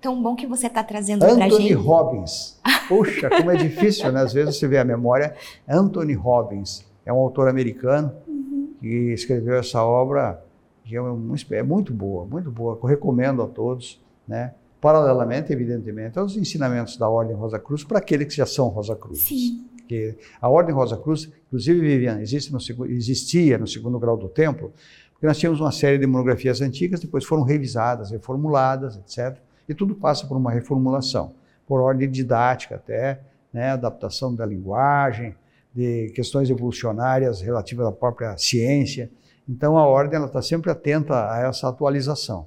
Tão 0.01 0.21
bom 0.21 0.35
que 0.35 0.45
você 0.45 0.67
está 0.67 0.83
trazendo 0.83 1.19
para 1.19 1.29
gente. 1.29 1.43
Anthony 1.43 1.73
Robbins. 1.73 2.59
Puxa, 2.87 3.29
como 3.29 3.51
é 3.51 3.55
difícil, 3.55 4.11
né? 4.11 4.21
Às 4.21 4.33
vezes 4.33 4.57
você 4.57 4.67
vê 4.67 4.77
a 4.77 4.85
memória. 4.85 5.35
Anthony 5.67 6.13
Robbins 6.13 6.85
é 7.05 7.11
um 7.11 7.17
autor 7.17 7.47
americano 7.47 8.13
uhum. 8.27 8.73
que 8.79 9.13
escreveu 9.13 9.55
essa 9.55 9.83
obra 9.83 10.43
que 10.83 10.95
é, 10.95 11.01
um, 11.01 11.35
é 11.51 11.63
muito 11.63 11.93
boa, 11.93 12.25
muito 12.25 12.49
boa. 12.49 12.77
Eu 12.81 12.87
recomendo 12.87 13.41
a 13.43 13.47
todos, 13.47 14.01
né? 14.27 14.53
Paralelamente, 14.81 15.51
evidentemente, 15.51 16.17
aos 16.17 16.35
ensinamentos 16.37 16.97
da 16.97 17.07
Ordem 17.07 17.35
Rosa 17.35 17.59
Cruz 17.59 17.83
para 17.83 17.99
aqueles 17.99 18.27
que 18.27 18.35
já 18.35 18.45
são 18.45 18.69
Rosa 18.69 18.95
Cruz. 18.95 19.19
Sim. 19.19 19.68
Que 19.89 20.15
a 20.39 20.47
Ordem 20.47 20.73
Rosa 20.73 20.95
Cruz, 20.95 21.27
inclusive, 21.47 21.81
Viviane, 21.81 22.21
existe 22.21 22.53
no, 22.53 22.85
existia 22.85 23.57
no 23.57 23.65
segundo 23.65 23.97
grau 23.97 24.15
do 24.15 24.29
templo, 24.29 24.71
porque 25.13 25.25
nós 25.25 25.39
tínhamos 25.39 25.59
uma 25.59 25.71
série 25.71 25.97
de 25.97 26.05
monografias 26.05 26.61
antigas, 26.61 26.99
depois 26.99 27.25
foram 27.25 27.41
revisadas, 27.41 28.11
reformuladas, 28.11 28.97
etc. 28.97 29.35
E 29.67 29.73
tudo 29.73 29.95
passa 29.95 30.27
por 30.27 30.37
uma 30.37 30.51
reformulação, 30.51 31.33
por 31.67 31.81
ordem 31.81 32.07
didática 32.07 32.75
até, 32.75 33.19
né, 33.51 33.71
adaptação 33.71 34.35
da 34.35 34.45
linguagem, 34.45 35.33
de 35.73 36.11
questões 36.13 36.51
evolucionárias 36.51 37.41
relativas 37.41 37.87
à 37.87 37.91
própria 37.91 38.37
ciência. 38.37 39.09
Então 39.47 39.75
a 39.75 39.87
ordem 39.87 40.23
está 40.23 40.39
sempre 40.43 40.69
atenta 40.69 41.31
a 41.31 41.39
essa 41.47 41.67
atualização. 41.67 42.45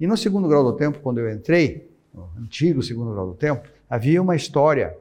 E 0.00 0.06
no 0.06 0.16
segundo 0.16 0.48
grau 0.48 0.64
do 0.64 0.72
tempo, 0.72 0.98
quando 0.98 1.18
eu 1.18 1.32
entrei, 1.32 1.88
no 2.12 2.28
antigo 2.40 2.82
segundo 2.82 3.12
grau 3.12 3.28
do 3.28 3.34
tempo, 3.34 3.68
havia 3.88 4.20
uma 4.20 4.34
história 4.34 4.96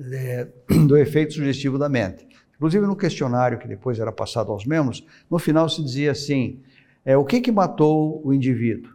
é, 0.00 0.48
do 0.86 0.96
efeito 0.96 1.34
sugestivo 1.34 1.78
da 1.78 1.88
mente. 1.88 2.26
Inclusive 2.56 2.86
no 2.86 2.96
questionário 2.96 3.58
que 3.58 3.66
depois 3.66 3.98
era 3.98 4.12
passado 4.12 4.52
aos 4.52 4.64
membros, 4.64 5.04
no 5.30 5.38
final 5.38 5.68
se 5.68 5.82
dizia 5.82 6.12
assim: 6.12 6.60
é, 7.04 7.16
o 7.16 7.24
que, 7.24 7.40
que 7.40 7.50
matou 7.50 8.20
o 8.24 8.32
indivíduo? 8.32 8.92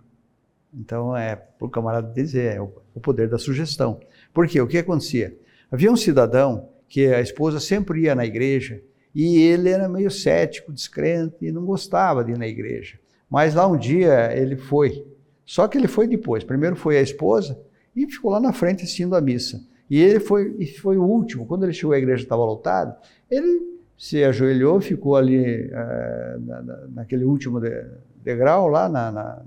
Então 0.74 1.16
é 1.16 1.36
para 1.36 1.68
o 1.68 1.70
camarada 1.70 2.12
dizer, 2.14 2.56
é 2.56 2.62
o, 2.62 2.72
o 2.94 3.00
poder 3.00 3.28
da 3.30 3.38
sugestão. 3.38 4.00
Por 4.34 4.48
quê? 4.48 4.62
O 4.62 4.68
que 4.68 4.78
acontecia? 4.78 5.38
Havia 5.72 5.92
um 5.92 5.98
cidadão 5.98 6.70
que 6.88 7.08
a 7.08 7.20
esposa 7.20 7.60
sempre 7.60 8.04
ia 8.04 8.16
na 8.16 8.26
igreja 8.26 8.82
e 9.14 9.40
ele 9.40 9.70
era 9.70 9.90
meio 9.90 10.12
cético, 10.12 10.72
descrente 10.72 11.36
e 11.42 11.52
não 11.52 11.66
gostava 11.66 12.24
de 12.24 12.32
ir 12.32 12.38
na 12.38 12.48
igreja. 12.48 13.00
Mas 13.30 13.54
lá 13.54 13.68
um 13.68 13.78
dia 13.78 14.32
ele 14.34 14.56
foi. 14.56 15.06
Só 15.46 15.68
que 15.68 15.78
ele 15.78 15.88
foi 15.88 16.08
depois. 16.08 16.44
Primeiro 16.44 16.76
foi 16.76 16.98
a 16.98 17.02
esposa 17.02 17.60
e 17.96 18.06
ficou 18.06 18.32
lá 18.32 18.40
na 18.40 18.54
frente 18.54 18.84
assistindo 18.84 19.16
a 19.16 19.22
missa. 19.22 19.62
E 19.90 20.02
ele 20.02 20.20
foi, 20.20 20.66
foi 20.82 20.98
o 20.98 21.04
último. 21.04 21.46
Quando 21.46 21.64
ele 21.64 21.74
chegou, 21.74 21.94
a 21.94 21.98
igreja 21.98 22.24
estava 22.24 22.44
lotada. 22.44 22.98
Ele 23.30 23.78
se 23.98 24.24
ajoelhou, 24.24 24.80
ficou 24.80 25.16
ali 25.16 25.70
é, 25.72 26.38
na, 26.40 26.62
naquele 26.94 27.24
último 27.24 27.60
degrau 28.24 28.68
lá 28.68 28.88
na, 28.88 29.12
na, 29.12 29.42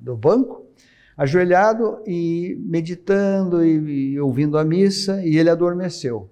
do 0.00 0.16
banco, 0.16 0.66
ajoelhado 1.16 2.00
e 2.06 2.56
meditando 2.60 3.64
e, 3.64 4.12
e 4.12 4.20
ouvindo 4.20 4.58
a 4.58 4.64
missa. 4.64 5.24
E 5.24 5.38
ele 5.38 5.48
adormeceu. 5.48 6.28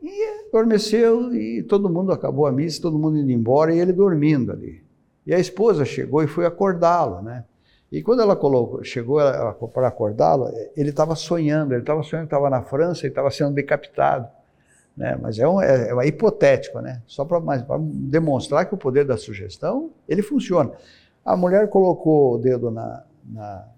E 0.00 0.48
adormeceu 0.48 1.34
e 1.34 1.62
todo 1.62 1.90
mundo 1.90 2.12
acabou 2.12 2.46
a 2.46 2.52
missa, 2.52 2.80
todo 2.80 2.98
mundo 2.98 3.18
indo 3.18 3.30
embora 3.30 3.74
e 3.74 3.80
ele 3.80 3.92
dormindo 3.92 4.52
ali. 4.52 4.82
E 5.26 5.34
a 5.34 5.38
esposa 5.38 5.84
chegou 5.84 6.22
e 6.22 6.26
foi 6.26 6.46
acordá-lo, 6.46 7.22
né? 7.22 7.44
E 7.90 8.02
quando 8.02 8.22
ela 8.22 8.34
colocou, 8.34 8.82
chegou 8.82 9.18
para 9.72 9.88
acordá-lo, 9.88 10.48
ele 10.76 10.90
estava 10.90 11.14
sonhando, 11.14 11.72
ele 11.72 11.82
estava 11.82 12.02
sonhando 12.02 12.26
que 12.26 12.34
estava 12.34 12.50
na 12.50 12.62
França 12.62 13.06
e 13.06 13.08
estava 13.08 13.30
sendo 13.30 13.52
decapitado. 13.52 14.28
Né? 14.96 15.16
Mas 15.20 15.38
é, 15.38 15.46
um, 15.46 15.60
é, 15.60 15.90
é 15.90 16.06
hipotético, 16.06 16.80
né? 16.80 17.02
Só 17.06 17.24
para 17.24 17.40
demonstrar 17.80 18.66
que 18.66 18.74
o 18.74 18.78
poder 18.78 19.04
da 19.04 19.16
sugestão, 19.16 19.90
ele 20.08 20.22
funciona. 20.22 20.72
A 21.24 21.36
mulher 21.36 21.68
colocou 21.68 22.34
o 22.34 22.38
dedo 22.38 22.70
na, 22.70 23.02
na 23.24 23.68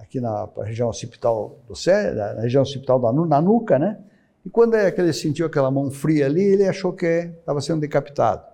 aqui 0.00 0.20
na 0.20 0.48
região 0.62 0.88
occipital 0.88 1.56
do 1.66 1.74
cérebro, 1.74 2.18
na 2.18 2.42
região 2.42 2.62
occipital 2.62 2.98
da 2.98 3.12
na 3.12 3.40
nuca, 3.40 3.78
né? 3.78 3.98
E 4.44 4.50
quando 4.50 4.74
é 4.74 4.92
ele 4.96 5.12
sentiu 5.12 5.46
aquela 5.46 5.70
mão 5.70 5.90
fria 5.90 6.26
ali, 6.26 6.42
ele 6.42 6.66
achou 6.66 6.92
que 6.92 7.06
estava 7.06 7.60
sendo 7.60 7.80
decapitado 7.80 8.51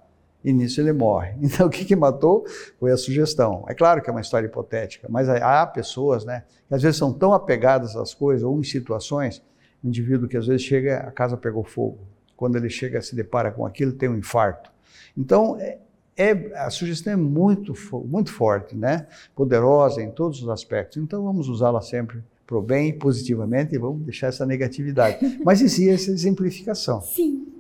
e 0.49 0.53
nisso 0.53 0.81
ele 0.81 0.93
morre. 0.93 1.35
Então 1.43 1.67
o 1.67 1.71
que, 1.71 1.85
que 1.85 1.95
matou 1.95 2.45
foi 2.79 2.91
a 2.91 2.97
sugestão. 2.97 3.65
É 3.69 3.75
claro 3.75 4.03
que 4.03 4.09
é 4.09 4.13
uma 4.13 4.21
história 4.21 4.47
hipotética, 4.47 5.07
mas 5.11 5.29
há 5.29 5.67
pessoas 5.67 6.25
né, 6.25 6.45
que 6.69 6.75
às 6.75 6.83
vezes 6.83 6.97
são 6.97 7.13
tão 7.13 7.33
apegadas 7.33 7.97
às 7.97 8.15
coisas 8.15 8.43
ou 8.43 8.59
em 8.59 8.65
situações, 8.65 9.43
um 9.85 9.89
indivíduo 9.89 10.29
que 10.29 10.37
às 10.37 10.47
vezes 10.47 10.63
chega, 10.63 10.99
a 10.99 11.11
casa 11.11 11.37
pegou 11.37 11.65
fogo. 11.65 11.99
Quando 12.37 12.57
ele 12.57 12.71
chega, 12.71 13.03
se 13.03 13.15
depara 13.15 13.51
com 13.51 13.67
aquilo, 13.67 13.93
tem 13.93 14.09
um 14.09 14.17
infarto. 14.17 14.71
Então, 15.17 15.59
é, 15.59 15.79
é, 16.17 16.33
a 16.55 16.71
sugestão 16.71 17.13
é 17.13 17.17
muito, 17.17 17.75
muito 18.05 18.33
forte, 18.33 18.77
né? 18.77 19.07
poderosa 19.35 20.03
em 20.03 20.11
todos 20.11 20.43
os 20.43 20.49
aspectos. 20.49 20.97
Então, 20.97 21.25
vamos 21.25 21.49
usá-la 21.49 21.81
sempre 21.81 22.23
para 22.47 22.57
o 22.57 22.63
bem, 22.63 22.97
positivamente, 22.97 23.75
e 23.75 23.79
vamos 23.79 24.03
deixar 24.03 24.29
essa 24.29 24.47
negatividade. 24.47 25.19
Mas 25.45 25.61
existe 25.61 25.91
essa 25.91 26.11
exemplificação. 26.11 27.03
Sim. 27.03 27.58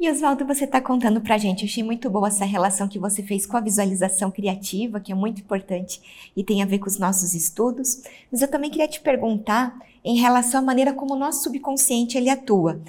E 0.00 0.10
Oswaldo, 0.10 0.46
você 0.46 0.64
está 0.64 0.80
contando 0.80 1.20
para 1.20 1.34
a 1.34 1.38
gente, 1.38 1.60
eu 1.60 1.68
achei 1.68 1.82
muito 1.82 2.08
boa 2.08 2.28
essa 2.28 2.46
relação 2.46 2.88
que 2.88 2.98
você 2.98 3.22
fez 3.22 3.44
com 3.44 3.58
a 3.58 3.60
visualização 3.60 4.30
criativa, 4.30 4.98
que 4.98 5.12
é 5.12 5.14
muito 5.14 5.42
importante 5.42 6.32
e 6.34 6.42
tem 6.42 6.62
a 6.62 6.64
ver 6.64 6.78
com 6.78 6.86
os 6.86 6.98
nossos 6.98 7.34
estudos. 7.34 8.02
Mas 8.32 8.40
eu 8.40 8.48
também 8.48 8.70
queria 8.70 8.88
te 8.88 8.98
perguntar 8.98 9.78
em 10.02 10.16
relação 10.16 10.60
à 10.60 10.62
maneira 10.62 10.94
como 10.94 11.12
o 11.12 11.18
nosso 11.18 11.42
subconsciente 11.42 12.16
ele 12.16 12.30
atua. 12.30 12.80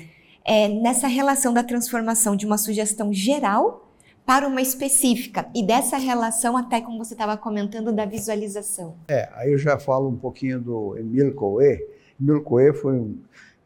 É, 0.46 0.70
nessa 0.70 1.06
relação 1.06 1.54
da 1.54 1.66
transformação 1.66 2.34
de 2.34 2.46
uma 2.46 2.58
sugestão 2.58 3.12
geral 3.12 3.92
para 4.26 4.48
uma 4.48 4.62
específica 4.62 5.50
e 5.54 5.62
dessa 5.62 5.98
relação 5.98 6.56
até 6.56 6.80
como 6.80 6.98
você 6.98 7.14
estava 7.14 7.36
comentando 7.36 7.92
da 7.92 8.06
visualização. 8.06 8.96
É, 9.10 9.28
aí 9.34 9.52
eu 9.52 9.58
já 9.58 9.78
falo 9.78 10.08
um 10.08 10.16
pouquinho 10.16 10.62
do 10.62 10.98
Emile 10.98 11.34
Coué. 11.34 11.78
Emile 12.18 12.42
Coué 12.42 12.72
foi 12.72 12.94
um 12.94 13.18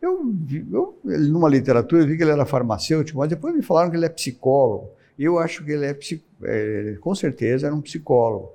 eu, 0.06 0.34
eu, 0.72 1.00
numa 1.04 1.50
literatura, 1.50 2.02
eu 2.04 2.08
vi 2.08 2.18
que 2.18 2.24
ele 2.24 2.32
era 2.32 2.46
farmacêutico, 2.46 3.20
mas 3.20 3.30
depois 3.30 3.56
me 3.56 3.62
falaram 3.62 3.90
que 3.90 3.98
ele 3.98 4.06
é 4.06 4.10
psicólogo. 4.10 4.92
Eu 5.18 5.40
acho 5.40 5.64
que 5.64 5.72
ele 5.72 5.86
é, 5.86 5.98
é 6.44 6.98
com 7.00 7.16
certeza, 7.16 7.68
era 7.68 7.76
um 7.76 7.82
psicólogo, 7.82 8.54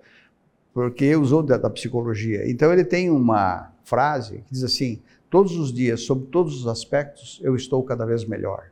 porque 0.73 1.17
usou 1.17 1.43
da, 1.43 1.57
da 1.57 1.71
psicologia. 1.71 2.49
Então 2.51 2.73
ele 2.73 2.85
tem 2.85 3.11
uma 3.11 3.73
frase 3.85 4.39
que 4.47 4.53
diz 4.53 4.63
assim: 4.63 5.01
todos 5.29 5.57
os 5.57 5.73
dias, 5.73 6.03
sobre 6.03 6.27
todos 6.27 6.61
os 6.61 6.67
aspectos, 6.67 7.41
eu 7.43 7.57
estou 7.57 7.83
cada 7.83 8.05
vez 8.05 8.25
melhor. 8.25 8.71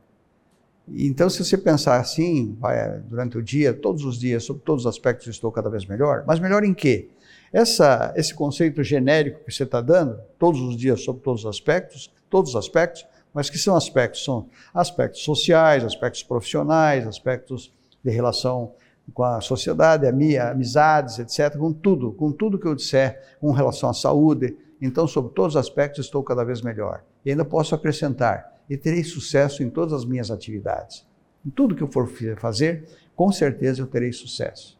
Então, 0.91 1.29
se 1.29 1.43
você 1.43 1.57
pensar 1.57 1.99
assim, 1.99 2.57
vai, 2.59 2.99
durante 3.01 3.37
o 3.37 3.43
dia, 3.43 3.73
todos 3.73 4.03
os 4.03 4.17
dias, 4.17 4.43
sobre 4.43 4.63
todos 4.63 4.85
os 4.85 4.89
aspectos, 4.89 5.27
eu 5.27 5.31
estou 5.31 5.51
cada 5.51 5.69
vez 5.69 5.85
melhor, 5.85 6.23
mas 6.25 6.39
melhor 6.39 6.63
em 6.63 6.73
quê? 6.73 7.09
Essa, 7.51 8.13
esse 8.15 8.33
conceito 8.33 8.83
genérico 8.83 9.43
que 9.43 9.51
você 9.51 9.63
está 9.63 9.81
dando, 9.81 10.19
todos 10.37 10.61
os 10.61 10.77
dias, 10.77 11.03
sobre 11.03 11.21
todos 11.23 11.41
os 11.41 11.49
aspectos, 11.49 12.13
todos 12.29 12.51
os 12.51 12.55
aspectos, 12.55 13.05
mas 13.33 13.49
que 13.49 13.57
são 13.57 13.75
aspectos? 13.75 14.23
São 14.23 14.47
aspectos 14.73 15.23
sociais, 15.23 15.83
aspectos 15.83 16.23
profissionais, 16.23 17.07
aspectos 17.07 17.73
de 18.03 18.11
relação 18.11 18.73
com 19.13 19.23
a 19.23 19.41
sociedade, 19.41 20.05
amizades, 20.07 21.19
etc., 21.19 21.57
com 21.57 21.73
tudo, 21.73 22.11
com 22.13 22.31
tudo 22.31 22.59
que 22.59 22.67
eu 22.67 22.75
disser 22.75 23.37
com 23.39 23.51
relação 23.51 23.89
à 23.89 23.93
saúde. 23.93 24.55
Então, 24.81 25.07
sobre 25.07 25.33
todos 25.33 25.55
os 25.55 25.59
aspectos, 25.59 26.05
estou 26.05 26.23
cada 26.23 26.43
vez 26.43 26.61
melhor. 26.61 27.03
E 27.25 27.31
ainda 27.31 27.43
posso 27.43 27.75
acrescentar, 27.75 28.61
e 28.69 28.77
terei 28.77 29.03
sucesso 29.03 29.63
em 29.63 29.69
todas 29.69 29.93
as 29.93 30.05
minhas 30.05 30.31
atividades. 30.31 31.05
Em 31.45 31.49
tudo 31.49 31.75
que 31.75 31.81
eu 31.81 31.91
for 31.91 32.07
fazer, 32.37 32.85
com 33.15 33.31
certeza 33.31 33.81
eu 33.81 33.87
terei 33.87 34.13
sucesso. 34.13 34.78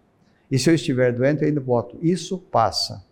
E 0.51 0.57
se 0.57 0.69
eu 0.69 0.75
estiver 0.75 1.13
doente, 1.13 1.41
eu 1.41 1.47
ainda 1.47 1.61
boto, 1.61 1.97
isso 2.01 2.37
passa. 2.37 3.03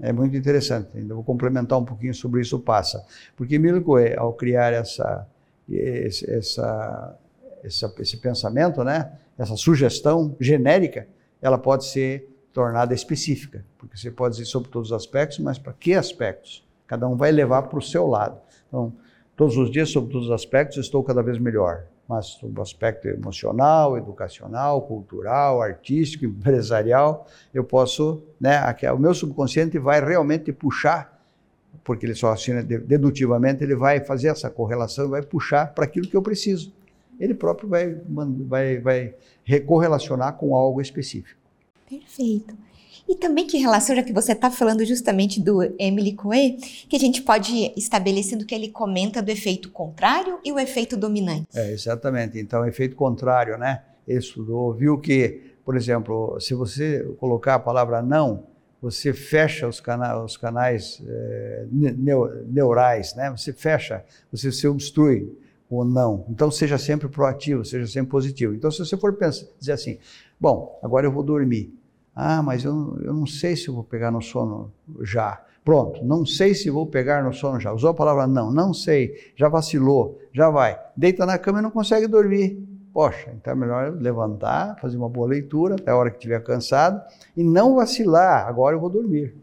É 0.00 0.12
muito 0.12 0.36
interessante, 0.36 0.88
ainda 0.96 1.14
vou 1.14 1.22
complementar 1.22 1.78
um 1.78 1.84
pouquinho 1.84 2.14
sobre 2.14 2.40
isso 2.40 2.58
passa. 2.58 3.04
Porque 3.36 3.58
Milcoe, 3.58 4.14
ao 4.16 4.32
criar 4.32 4.72
essa, 4.72 5.26
essa, 5.70 7.18
essa, 7.62 7.94
esse 7.98 8.16
pensamento, 8.18 8.82
né, 8.82 9.12
essa 9.38 9.56
sugestão 9.56 10.36
genérica, 10.40 11.06
ela 11.40 11.56
pode 11.56 11.84
ser 11.86 12.28
tornada 12.52 12.92
específica, 12.92 13.64
porque 13.78 13.96
você 13.96 14.10
pode 14.10 14.36
dizer 14.36 14.46
sobre 14.46 14.68
todos 14.68 14.90
os 14.90 14.96
aspectos, 14.96 15.38
mas 15.38 15.58
para 15.58 15.72
que 15.72 15.94
aspectos? 15.94 16.66
Cada 16.86 17.08
um 17.08 17.16
vai 17.16 17.32
levar 17.32 17.62
para 17.62 17.78
o 17.78 17.82
seu 17.82 18.06
lado. 18.06 18.38
Então, 18.68 18.92
todos 19.36 19.56
os 19.56 19.70
dias, 19.70 19.90
sobre 19.90 20.12
todos 20.12 20.28
os 20.28 20.32
aspectos, 20.32 20.78
estou 20.78 21.02
cada 21.02 21.22
vez 21.22 21.38
melhor 21.38 21.84
mas 22.08 22.38
o 22.42 22.60
aspecto 22.60 23.08
emocional, 23.08 23.96
educacional, 23.96 24.82
cultural, 24.82 25.62
artístico, 25.62 26.24
empresarial, 26.26 27.26
eu 27.52 27.64
posso, 27.64 28.22
né, 28.40 28.58
o 28.92 28.98
meu 28.98 29.14
subconsciente 29.14 29.78
vai 29.78 30.04
realmente 30.04 30.52
puxar, 30.52 31.12
porque 31.82 32.06
ele 32.06 32.14
só 32.14 32.32
assina 32.32 32.62
dedutivamente, 32.62 33.62
ele 33.62 33.74
vai 33.74 34.00
fazer 34.00 34.28
essa 34.28 34.50
correlação, 34.50 35.08
vai 35.08 35.22
puxar 35.22 35.74
para 35.74 35.84
aquilo 35.84 36.08
que 36.08 36.16
eu 36.16 36.22
preciso. 36.22 36.72
Ele 37.18 37.34
próprio 37.34 37.68
vai, 37.68 37.94
vai, 37.94 38.78
vai 38.78 39.14
correlacionar 39.66 40.34
com 40.34 40.54
algo 40.54 40.80
específico. 40.80 41.40
Perfeito. 41.88 42.56
E 43.08 43.16
também 43.16 43.46
que 43.46 43.58
relação, 43.58 43.94
já 43.94 44.02
que 44.02 44.12
você 44.12 44.32
está 44.32 44.50
falando 44.50 44.84
justamente 44.84 45.40
do 45.40 45.62
Emily 45.78 46.14
Coe, 46.14 46.56
que 46.88 46.96
a 46.96 46.98
gente 46.98 47.22
pode 47.22 47.72
estabelecer 47.76 48.38
do 48.38 48.46
que 48.46 48.54
ele 48.54 48.68
comenta 48.68 49.22
do 49.22 49.30
efeito 49.30 49.70
contrário 49.70 50.38
e 50.44 50.50
o 50.50 50.58
efeito 50.58 50.96
dominante. 50.96 51.46
É, 51.54 51.70
exatamente. 51.70 52.38
Então, 52.38 52.66
efeito 52.66 52.96
contrário, 52.96 53.58
né? 53.58 53.82
Ele 54.08 54.18
estudou, 54.18 54.72
viu 54.72 54.98
que, 54.98 55.40
por 55.64 55.76
exemplo, 55.76 56.38
se 56.40 56.54
você 56.54 57.06
colocar 57.18 57.56
a 57.56 57.58
palavra 57.58 58.00
não, 58.00 58.44
você 58.80 59.12
fecha 59.12 59.66
os, 59.66 59.80
cana 59.80 60.22
os 60.22 60.36
canais 60.36 61.02
é, 61.06 61.66
neurais, 62.46 63.14
né? 63.14 63.30
Você 63.30 63.52
fecha, 63.52 64.04
você 64.30 64.50
se 64.52 64.66
obstrui 64.66 65.30
o 65.68 65.84
não. 65.84 66.26
Então, 66.28 66.50
seja 66.50 66.78
sempre 66.78 67.08
proativo, 67.08 67.64
seja 67.64 67.86
sempre 67.86 68.10
positivo. 68.10 68.54
Então, 68.54 68.70
se 68.70 68.78
você 68.78 68.96
for 68.96 69.14
pensar, 69.14 69.46
dizer 69.58 69.72
assim, 69.72 69.98
bom, 70.38 70.78
agora 70.82 71.06
eu 71.06 71.12
vou 71.12 71.22
dormir. 71.22 71.72
Ah, 72.14 72.42
mas 72.42 72.64
eu, 72.64 72.98
eu 73.02 73.12
não 73.12 73.26
sei 73.26 73.56
se 73.56 73.70
vou 73.70 73.82
pegar 73.82 74.10
no 74.10 74.22
sono 74.22 74.72
já, 75.02 75.42
Pronto, 75.64 76.04
não 76.04 76.26
sei 76.26 76.54
se 76.54 76.68
vou 76.68 76.86
pegar 76.86 77.24
no 77.24 77.32
sono 77.32 77.58
já. 77.58 77.72
Usou 77.72 77.88
a 77.88 77.94
palavra 77.94 78.26
não, 78.26 78.52
não 78.52 78.74
sei, 78.74 79.32
já 79.34 79.48
vacilou, 79.48 80.20
já 80.30 80.50
vai. 80.50 80.78
Deita 80.94 81.24
na 81.24 81.38
cama 81.38 81.60
e 81.60 81.62
não 81.62 81.70
consegue 81.70 82.06
dormir. 82.06 82.62
Poxa, 82.92 83.32
então 83.34 83.54
é 83.54 83.56
melhor 83.56 83.92
levantar, 83.98 84.78
fazer 84.78 84.98
uma 84.98 85.08
boa 85.08 85.26
leitura 85.26 85.76
até 85.76 85.90
a 85.90 85.96
hora 85.96 86.10
que 86.10 86.18
estiver 86.18 86.40
cansado 86.44 87.02
e 87.34 87.42
não 87.42 87.74
vacilar. 87.74 88.46
Agora 88.46 88.76
eu 88.76 88.80
vou 88.80 88.90
dormir. 88.90 89.34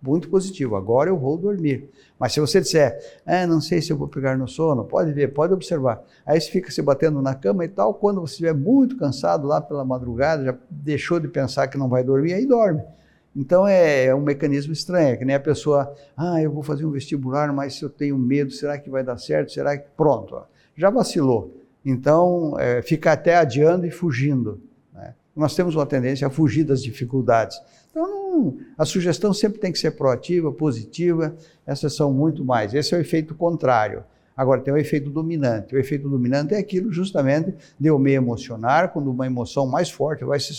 Muito 0.00 0.28
positivo, 0.28 0.76
agora 0.76 1.10
eu 1.10 1.18
vou 1.18 1.36
dormir. 1.36 1.90
Mas 2.18 2.32
se 2.32 2.40
você 2.40 2.60
disser, 2.60 2.98
ah, 3.26 3.46
não 3.46 3.60
sei 3.60 3.82
se 3.82 3.92
eu 3.92 3.96
vou 3.96 4.06
pegar 4.06 4.38
no 4.38 4.46
sono, 4.46 4.84
pode 4.84 5.12
ver, 5.12 5.28
pode 5.34 5.52
observar. 5.52 6.02
Aí 6.24 6.40
você 6.40 6.50
fica 6.50 6.70
se 6.70 6.80
batendo 6.80 7.20
na 7.20 7.34
cama 7.34 7.64
e 7.64 7.68
tal, 7.68 7.92
quando 7.94 8.20
você 8.20 8.34
estiver 8.34 8.54
muito 8.54 8.96
cansado 8.96 9.46
lá 9.46 9.60
pela 9.60 9.84
madrugada, 9.84 10.44
já 10.44 10.54
deixou 10.70 11.18
de 11.18 11.26
pensar 11.26 11.66
que 11.66 11.76
não 11.76 11.88
vai 11.88 12.04
dormir, 12.04 12.32
aí 12.32 12.46
dorme. 12.46 12.82
Então 13.34 13.66
é, 13.66 14.06
é, 14.06 14.14
um 14.14 14.20
mecanismo 14.20 14.72
estranho, 14.72 15.14
é 15.14 15.16
que 15.16 15.24
nem 15.24 15.36
a 15.36 15.40
pessoa, 15.40 15.94
ah, 16.16 16.42
eu 16.42 16.50
vou 16.50 16.62
fazer 16.62 16.84
um 16.84 16.90
vestibular, 16.90 17.52
mas 17.52 17.74
se 17.74 17.84
eu 17.84 17.90
tenho 17.90 18.16
medo, 18.18 18.50
será 18.50 18.78
que 18.78 18.90
vai 18.90 19.04
dar 19.04 19.18
certo? 19.18 19.52
Será 19.52 19.76
que. 19.76 19.88
Pronto, 19.96 20.34
ó, 20.34 20.44
já 20.76 20.90
vacilou. 20.90 21.54
Então 21.84 22.56
é, 22.58 22.82
fica 22.82 23.12
até 23.12 23.36
adiando 23.36 23.86
e 23.86 23.90
fugindo. 23.90 24.60
Né? 24.92 25.14
Nós 25.36 25.54
temos 25.54 25.74
uma 25.74 25.86
tendência 25.86 26.26
a 26.26 26.30
fugir 26.30 26.64
das 26.64 26.82
dificuldades. 26.82 27.60
Então 27.90 28.56
a 28.76 28.84
sugestão 28.84 29.32
sempre 29.32 29.58
tem 29.58 29.72
que 29.72 29.78
ser 29.78 29.92
proativa, 29.92 30.52
positiva, 30.52 31.36
essas 31.66 31.94
são 31.94 32.12
muito 32.12 32.44
mais. 32.44 32.74
Esse 32.74 32.94
é 32.94 32.98
o 32.98 33.00
efeito 33.00 33.34
contrário. 33.34 34.04
Agora, 34.38 34.60
tem 34.60 34.72
o 34.72 34.76
efeito 34.76 35.10
dominante. 35.10 35.74
O 35.74 35.78
efeito 35.80 36.08
dominante 36.08 36.54
é 36.54 36.58
aquilo 36.58 36.92
justamente 36.92 37.52
de 37.76 37.88
eu 37.88 37.98
me 37.98 38.12
emocionar, 38.12 38.92
quando 38.92 39.10
uma 39.10 39.26
emoção 39.26 39.66
mais 39.66 39.90
forte 39.90 40.24
vai 40.24 40.38
se, 40.38 40.54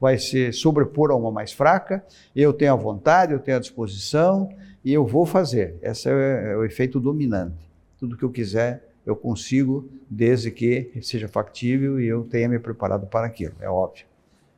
vai 0.00 0.18
se 0.18 0.52
sobrepor 0.52 1.12
a 1.12 1.14
uma 1.14 1.30
mais 1.30 1.52
fraca, 1.52 2.04
eu 2.34 2.52
tenho 2.52 2.72
a 2.72 2.76
vontade, 2.76 3.32
eu 3.32 3.38
tenho 3.38 3.58
a 3.58 3.60
disposição 3.60 4.50
e 4.84 4.92
eu 4.92 5.06
vou 5.06 5.24
fazer. 5.24 5.76
Esse 5.80 6.08
é, 6.08 6.52
é 6.54 6.56
o 6.56 6.64
efeito 6.64 6.98
dominante. 6.98 7.54
Tudo 8.00 8.16
que 8.16 8.24
eu 8.24 8.30
quiser, 8.30 8.82
eu 9.06 9.14
consigo, 9.14 9.88
desde 10.08 10.50
que 10.50 10.90
seja 11.00 11.28
factível 11.28 12.00
e 12.00 12.08
eu 12.08 12.24
tenha 12.24 12.48
me 12.48 12.58
preparado 12.58 13.06
para 13.06 13.28
aquilo, 13.28 13.54
é 13.60 13.70
óbvio. 13.70 14.06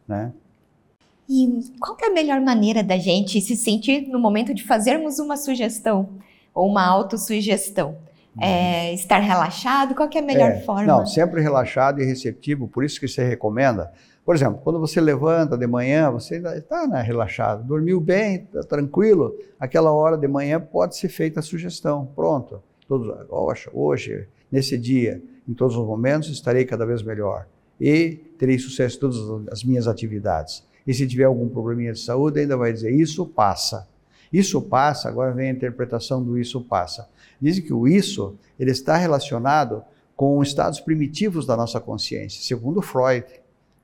Né? 0.09 0.33
E 1.29 1.61
qual 1.81 1.97
é 2.03 2.07
a 2.07 2.13
melhor 2.13 2.41
maneira 2.41 2.83
da 2.83 2.99
gente 2.99 3.41
se 3.41 3.57
sentir 3.57 4.09
no 4.09 4.19
momento 4.19 4.53
de 4.53 4.65
fazermos 4.65 5.19
uma 5.19 5.37
sugestão 5.37 6.09
ou 6.55 6.69
uma 6.69 6.85
autossugestão? 6.85 7.97
É, 8.41 8.89
uhum. 8.89 8.95
estar 8.95 9.19
relaxado? 9.19 9.95
Qual 9.95 10.09
é 10.15 10.19
a 10.19 10.23
melhor 10.23 10.53
é, 10.53 10.61
forma? 10.61 10.87
Não, 10.87 11.05
sempre 11.05 11.43
relaxado 11.43 12.01
e 12.01 12.05
receptivo, 12.05 12.67
por 12.67 12.83
isso 12.83 12.99
que 12.99 13.07
você 13.07 13.23
recomenda. 13.23 13.93
Por 14.25 14.35
exemplo, 14.35 14.61
quando 14.63 14.79
você 14.79 15.01
levanta 15.01 15.57
de 15.57 15.67
manhã, 15.67 16.11
você 16.11 16.37
está 16.37 16.87
né, 16.87 17.03
relaxado, 17.03 17.65
dormiu 17.65 18.01
bem, 18.01 18.37
está 18.37 18.63
tranquilo, 18.63 19.37
aquela 19.59 19.93
hora 19.93 20.17
de 20.17 20.29
manhã 20.29 20.61
pode 20.61 20.97
ser 20.97 21.09
feita 21.09 21.41
a 21.41 21.43
sugestão. 21.43 22.09
Pronto, 22.15 22.63
todos, 22.89 23.13
hoje, 23.73 24.27
nesse 24.51 24.79
dia, 24.79 25.21
em 25.49 25.53
todos 25.53 25.77
os 25.77 25.85
momentos, 25.85 26.29
estarei 26.31 26.65
cada 26.65 26.87
vez 26.87 27.03
melhor 27.03 27.47
e 27.81 28.21
terei 28.39 28.59
sucesso 28.59 28.97
em 28.97 29.01
todas 29.01 29.53
as 29.53 29.65
minhas 29.65 29.89
atividades. 29.89 30.65
E 30.87 30.93
se 30.93 31.07
tiver 31.07 31.25
algum 31.25 31.49
probleminha 31.49 31.93
de 31.93 32.01
saúde, 32.01 32.41
ainda 32.41 32.57
vai 32.57 32.73
dizer: 32.73 32.91
Isso 32.91 33.27
passa. 33.27 33.89
Isso 34.33 34.63
passa, 34.63 35.09
agora 35.09 35.33
vem 35.33 35.51
a 35.51 35.53
interpretação 35.53 36.25
do 36.25 36.39
isso 36.39 36.61
passa. 36.63 37.07
Dizem 37.41 37.63
que 37.63 37.73
o 37.73 37.87
isso 37.87 38.35
ele 38.59 38.71
está 38.71 38.97
relacionado 38.97 39.85
com 40.17 40.43
estados 40.43 40.81
primitivos 40.81 41.45
da 41.45 41.57
nossa 41.57 41.79
consciência, 41.79 42.43
segundo 42.43 42.81
Freud. 42.81 43.27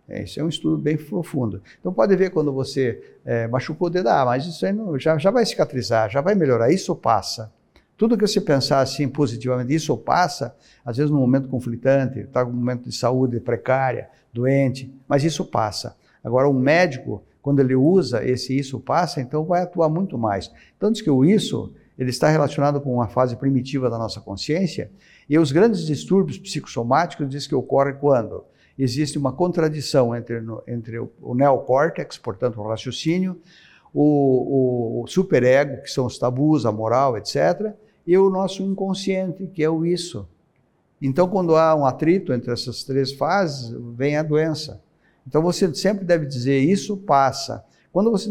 É, 0.08 0.22
esse 0.22 0.40
é 0.40 0.44
um 0.44 0.48
estudo 0.48 0.78
bem 0.78 0.96
profundo. 0.96 1.60
Então 1.78 1.92
pode 1.92 2.16
ver 2.16 2.30
quando 2.30 2.50
você 2.50 3.18
é, 3.26 3.46
machucou 3.46 3.88
o 3.88 3.90
dedo, 3.90 4.08
ah, 4.08 4.24
mas 4.24 4.46
isso 4.46 4.64
aí 4.64 4.72
não, 4.72 4.98
já, 4.98 5.18
já 5.18 5.30
vai 5.30 5.44
cicatrizar, 5.44 6.08
já 6.08 6.22
vai 6.22 6.34
melhorar, 6.34 6.72
isso 6.72 6.96
passa. 6.96 7.52
Tudo 7.94 8.16
que 8.16 8.26
você 8.26 8.40
pensar 8.40 8.80
assim 8.80 9.06
positivamente, 9.06 9.74
isso 9.74 9.94
passa, 9.98 10.56
às 10.82 10.96
vezes 10.96 11.10
num 11.10 11.18
momento 11.18 11.48
conflitante, 11.48 12.20
está 12.20 12.42
num 12.44 12.52
momento 12.52 12.88
de 12.88 12.94
saúde 12.94 13.38
precária, 13.38 14.08
doente, 14.32 14.90
mas 15.06 15.24
isso 15.24 15.44
passa. 15.44 15.94
Agora, 16.28 16.48
um 16.48 16.52
médico, 16.52 17.22
quando 17.40 17.60
ele 17.60 17.74
usa 17.74 18.24
esse 18.24 18.56
isso 18.56 18.78
passa, 18.78 19.20
então 19.20 19.44
vai 19.44 19.62
atuar 19.62 19.88
muito 19.88 20.18
mais. 20.18 20.52
Então 20.76 20.92
diz 20.92 21.00
que 21.00 21.10
o 21.10 21.24
isso 21.24 21.72
ele 21.98 22.10
está 22.10 22.28
relacionado 22.28 22.80
com 22.80 22.94
uma 22.94 23.08
fase 23.08 23.34
primitiva 23.34 23.88
da 23.88 23.98
nossa 23.98 24.20
consciência, 24.20 24.90
e 25.28 25.38
os 25.38 25.50
grandes 25.50 25.84
distúrbios 25.84 26.38
psicossomáticos 26.38 27.28
diz 27.28 27.46
que 27.46 27.54
ocorrem 27.54 27.96
quando 27.98 28.44
existe 28.78 29.18
uma 29.18 29.32
contradição 29.32 30.14
entre, 30.14 30.40
entre 30.66 30.98
o 30.98 31.34
neocórtex, 31.34 32.16
portanto 32.18 32.60
o 32.60 32.68
raciocínio, 32.68 33.40
o, 33.92 35.02
o 35.02 35.06
superego, 35.06 35.82
que 35.82 35.90
são 35.90 36.06
os 36.06 36.18
tabus, 36.18 36.64
a 36.66 36.70
moral, 36.70 37.16
etc., 37.16 37.72
e 38.06 38.16
o 38.16 38.30
nosso 38.30 38.62
inconsciente, 38.62 39.46
que 39.46 39.62
é 39.62 39.68
o 39.68 39.84
isso. 39.84 40.28
Então, 41.00 41.28
quando 41.28 41.56
há 41.56 41.74
um 41.74 41.84
atrito 41.84 42.32
entre 42.32 42.52
essas 42.52 42.82
três 42.82 43.12
fases, 43.12 43.70
vem 43.94 44.16
a 44.16 44.22
doença. 44.22 44.80
Então, 45.28 45.42
você 45.42 45.72
sempre 45.74 46.06
deve 46.06 46.24
dizer: 46.24 46.58
isso 46.58 46.96
passa. 46.96 47.62
Quando 47.92 48.10
você 48.10 48.30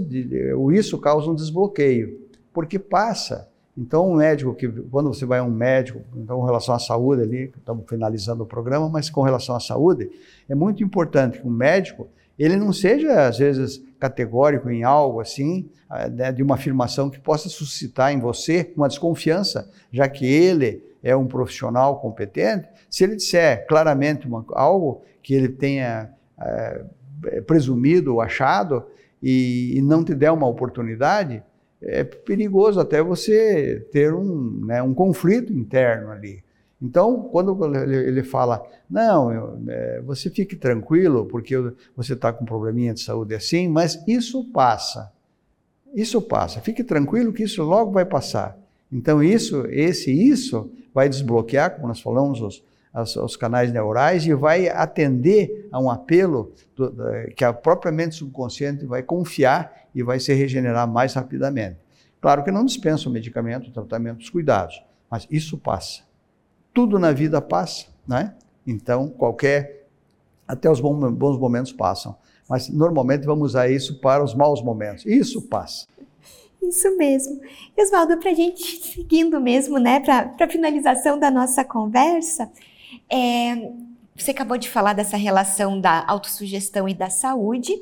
o 0.58 0.72
isso 0.72 0.98
causa 0.98 1.30
um 1.30 1.36
desbloqueio, 1.36 2.28
porque 2.52 2.80
passa. 2.80 3.48
Então, 3.78 4.10
um 4.10 4.16
médico 4.16 4.56
que, 4.56 4.68
quando 4.68 5.14
você 5.14 5.24
vai 5.24 5.38
a 5.38 5.44
um 5.44 5.52
médico, 5.52 6.02
então, 6.16 6.40
com 6.40 6.46
relação 6.46 6.74
à 6.74 6.80
saúde 6.80 7.22
ali, 7.22 7.52
estamos 7.56 7.86
finalizando 7.88 8.42
o 8.42 8.46
programa, 8.48 8.90
mas 8.90 9.08
com 9.12 9.22
relação 9.22 9.56
à 9.56 9.60
saúde, 9.60 10.10
é 10.50 10.56
muito 10.56 10.84
importante 10.84 11.40
que 11.40 11.48
um 11.48 11.52
médico, 11.52 12.08
ele 12.40 12.56
não 12.56 12.74
seja, 12.74 13.28
às 13.28 13.38
vezes, 13.38 13.80
categórico 14.00 14.68
em 14.72 14.84
algo 14.84 15.22
assim, 15.22 15.70
ah, 15.88 16.08
né, 16.08 16.32
de 16.32 16.42
uma 16.42 16.56
afirmação 16.56 17.12
que 17.12 17.20
possa 17.20 17.50
suscitar 17.50 18.12
em 18.12 18.20
você 18.20 18.74
uma 18.76 18.88
desconfiança, 18.88 19.70
já 19.92 20.10
que 20.10 20.26
ele 20.26 20.84
é 21.04 21.16
um 21.16 21.28
profissional 21.28 22.00
competente, 22.00 22.68
se 22.90 23.04
ele 23.04 23.16
disser 23.16 23.68
claramente 23.68 24.26
uma, 24.28 24.44
algo 24.54 25.04
que 25.22 25.36
ele 25.36 25.50
tenha 25.50 26.17
é, 26.40 26.86
presumido 27.42 28.14
ou 28.14 28.22
achado 28.22 28.84
e, 29.22 29.78
e 29.78 29.82
não 29.82 30.04
te 30.04 30.14
der 30.14 30.32
uma 30.32 30.48
oportunidade, 30.48 31.44
é 31.82 32.04
perigoso 32.04 32.80
até 32.80 33.02
você 33.02 33.88
ter 33.92 34.14
um, 34.14 34.66
né, 34.66 34.82
um 34.82 34.94
conflito 34.94 35.54
interno 35.54 36.12
ali. 36.12 36.44
Então, 36.82 37.24
quando 37.32 37.76
ele 37.76 38.24
fala, 38.24 38.64
não, 38.90 39.32
eu, 39.32 39.60
é, 39.68 40.02
você 40.02 40.30
fique 40.30 40.56
tranquilo, 40.56 41.26
porque 41.26 41.56
você 41.96 42.14
está 42.14 42.32
com 42.32 42.44
um 42.44 42.48
probleminha 42.48 42.94
de 42.94 43.02
saúde 43.02 43.34
assim, 43.34 43.68
mas 43.68 44.04
isso 44.08 44.44
passa. 44.52 45.12
Isso 45.94 46.22
passa. 46.22 46.62
Fique 46.62 46.84
tranquilo 46.84 47.34
que 47.34 47.44
isso 47.44 47.64
logo 47.64 47.92
vai 47.92 48.06
passar. 48.06 48.58
Então, 48.92 49.24
isso, 49.24 49.66
esse 49.68 50.12
isso 50.12 50.70
vai 50.94 51.10
desbloquear, 51.10 51.76
como 51.76 51.88
nós 51.88 52.00
falamos, 52.00 52.42
os, 52.42 52.64
os 52.94 53.36
canais 53.36 53.72
neurais 53.72 54.26
e 54.26 54.34
vai 54.34 54.68
atender 54.70 55.68
a 55.72 55.80
um 55.80 55.90
apelo 55.90 56.52
do, 56.76 56.94
que 57.36 57.44
a 57.44 57.54
própria 57.54 57.92
mente 57.92 58.16
subconsciente 58.16 58.86
vai 58.86 59.04
confiar 59.04 59.88
e 59.94 60.02
vai 60.02 60.20
se 60.20 60.34
regenerar 60.34 60.88
mais 60.88 61.14
rapidamente. 61.14 61.78
Claro 62.20 62.44
que 62.44 62.52
não 62.52 62.66
dispensa 62.66 63.08
o 63.08 63.12
medicamento, 63.12 63.70
o 63.70 63.72
tratamento, 63.72 64.20
os 64.20 64.30
cuidados, 64.30 64.84
mas 65.10 65.28
isso 65.30 65.58
passa. 65.58 66.02
Tudo 66.74 66.98
na 66.98 67.12
vida 67.12 67.42
passa, 67.42 67.88
né? 68.08 68.36
Então, 68.66 69.08
qualquer. 69.08 69.88
Até 70.48 70.70
os 70.70 70.80
bons 70.80 71.38
momentos 71.38 71.74
passam. 71.74 72.16
Mas 72.50 72.70
normalmente 72.70 73.26
vamos 73.26 73.50
usar 73.52 73.70
isso 73.70 74.00
para 74.00 74.24
os 74.24 74.34
maus 74.34 74.62
momentos. 74.62 75.06
Isso 75.06 75.42
passa. 75.42 75.86
Isso 76.62 76.96
mesmo. 76.98 77.40
Oswaldo, 77.78 78.18
para 78.18 78.32
a 78.32 78.34
gente 78.34 78.86
seguindo 78.86 79.40
mesmo, 79.40 79.78
né, 79.78 80.00
para 80.00 80.34
a 80.40 80.50
finalização 80.50 81.20
da 81.20 81.30
nossa 81.30 81.64
conversa, 81.64 82.50
é, 83.10 83.72
você 84.16 84.32
acabou 84.32 84.58
de 84.58 84.70
falar 84.70 84.94
dessa 84.94 85.18
relação 85.18 85.80
da 85.80 86.04
autossugestão 86.08 86.88
e 86.90 86.94
da 86.94 87.10
saúde, 87.10 87.74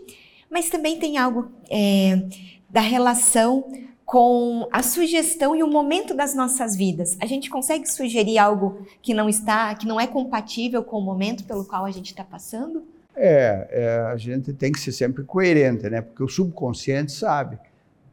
mas 0.50 0.70
também 0.70 1.00
tem 1.00 1.18
algo 1.18 1.52
é, 1.70 2.28
da 2.70 2.82
relação 2.82 3.72
com 4.06 4.68
a 4.72 4.84
sugestão 4.84 5.56
e 5.56 5.64
o 5.64 5.68
momento 5.68 6.14
das 6.14 6.36
nossas 6.36 6.76
vidas. 6.76 7.18
A 7.20 7.26
gente 7.26 7.50
consegue 7.50 7.90
sugerir 7.90 8.38
algo 8.38 8.86
que 9.02 9.14
não 9.14 9.28
está, 9.28 9.74
que 9.74 9.88
não 9.88 10.00
é 10.00 10.06
compatível 10.06 10.84
com 10.84 11.00
o 11.00 11.02
momento 11.02 11.44
pelo 11.46 11.66
qual 11.66 11.86
a 11.86 11.92
gente 11.92 12.12
está 12.12 12.24
passando? 12.24 12.84
É, 13.16 13.68
é, 13.72 14.00
a 14.12 14.18
gente 14.18 14.54
tem 14.54 14.72
que 14.72 14.80
ser 14.80 14.92
sempre 14.92 15.24
coerente, 15.24 15.90
né? 15.90 16.02
Porque 16.02 16.22
o 16.22 16.28
subconsciente 16.28 17.14
sabe 17.14 17.58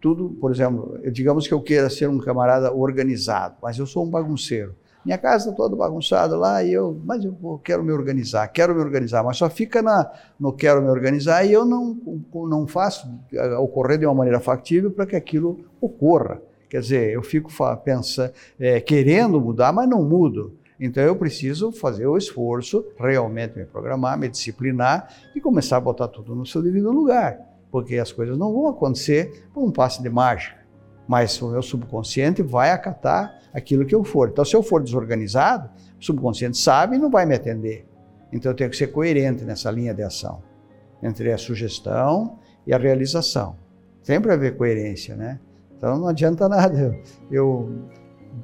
tudo. 0.01 0.31
Por 0.41 0.51
exemplo, 0.51 0.99
digamos 1.11 1.47
que 1.47 1.53
eu 1.53 1.61
queira 1.61 1.91
ser 1.91 2.09
um 2.09 2.19
camarada 2.19 2.73
organizado, 2.73 3.57
mas 3.61 3.79
eu 3.79 3.87
sou 3.87 4.05
um 4.05 4.11
bagunceiro. 4.11 4.75
Minha 5.05 5.19
casa 5.19 5.51
está 5.51 5.57
toda 5.57 5.75
bagunçada 5.75 6.37
lá 6.37 6.63
e 6.63 6.73
eu, 6.73 7.01
mas 7.05 7.25
eu 7.25 7.61
quero 7.65 7.83
me 7.83 7.93
organizar, 7.93 8.47
quero 8.49 8.75
me 8.75 8.81
organizar, 8.81 9.25
mas 9.25 9.37
só 9.37 9.51
fica 9.51 9.83
na, 9.83 10.11
no 10.39 10.53
quero 10.53 10.81
me 10.81 10.89
organizar 10.89 11.45
e 11.45 11.53
eu 11.53 11.65
não, 11.65 11.99
não 12.33 12.67
faço 12.69 13.09
eh, 13.33 13.57
ocorrer 13.57 13.99
de 13.99 14.07
uma 14.07 14.15
maneira 14.15 14.39
factível 14.39 14.93
para 14.93 15.05
que 15.05 15.17
aquilo 15.17 15.65
ocorra. 15.81 16.41
Quer 16.71 16.81
dizer, 16.81 17.13
eu 17.13 17.23
fico 17.23 17.51
pensando, 17.85 18.33
é, 18.59 18.81
querendo 18.81 19.41
mudar, 19.41 19.73
mas 19.73 19.89
não 19.89 20.05
mudo. 20.05 20.57
Então 20.79 21.03
eu 21.03 21.17
preciso 21.17 21.73
fazer 21.73 22.07
o 22.07 22.17
esforço, 22.17 22.87
realmente 22.97 23.59
me 23.59 23.65
programar, 23.65 24.17
me 24.17 24.29
disciplinar 24.29 25.09
e 25.35 25.41
começar 25.41 25.79
a 25.79 25.81
botar 25.81 26.09
tudo 26.09 26.35
no 26.35 26.47
seu 26.47 26.63
devido 26.63 26.91
lugar, 26.91 27.39
porque 27.71 27.97
as 27.97 28.11
coisas 28.11 28.39
não 28.39 28.53
vão 28.53 28.69
acontecer 28.69 29.49
por 29.53 29.65
um 29.65 29.71
passe 29.71 30.01
de 30.01 30.09
mágica. 30.09 30.62
Mas 31.07 31.41
o 31.43 31.51
meu 31.51 31.63
subconsciente 31.63 32.43
vai 32.43 32.71
acatar 32.71 33.41
aquilo 33.53 33.85
que 33.85 33.95
eu 33.95 34.05
for. 34.05 34.29
Então, 34.29 34.45
se 34.45 34.55
eu 34.55 34.63
for 34.63 34.83
desorganizado, 34.83 35.71
o 36.01 36.05
subconsciente 36.05 36.57
sabe 36.57 36.97
e 36.97 36.99
não 36.99 37.11
vai 37.11 37.27
me 37.27 37.35
atender. 37.35 37.87
Então, 38.33 38.53
eu 38.53 38.57
tenho 38.57 38.71
que 38.71 38.77
ser 38.77 38.89
coerente 38.89 39.45
nessa 39.45 39.71
linha 39.71 39.93
de 39.93 40.03
ação 40.03 40.43
entre 41.03 41.33
a 41.33 41.39
sugestão 41.39 42.39
e 42.67 42.73
a 42.73 42.79
realização. 42.79 43.57
Sempre 44.03 44.33
haver 44.33 44.57
coerência, 44.57 45.17
né? 45.17 45.39
Então, 45.77 45.99
não 45.99 46.09
adianta 46.09 46.49
nada 46.49 46.97
eu 47.31 47.89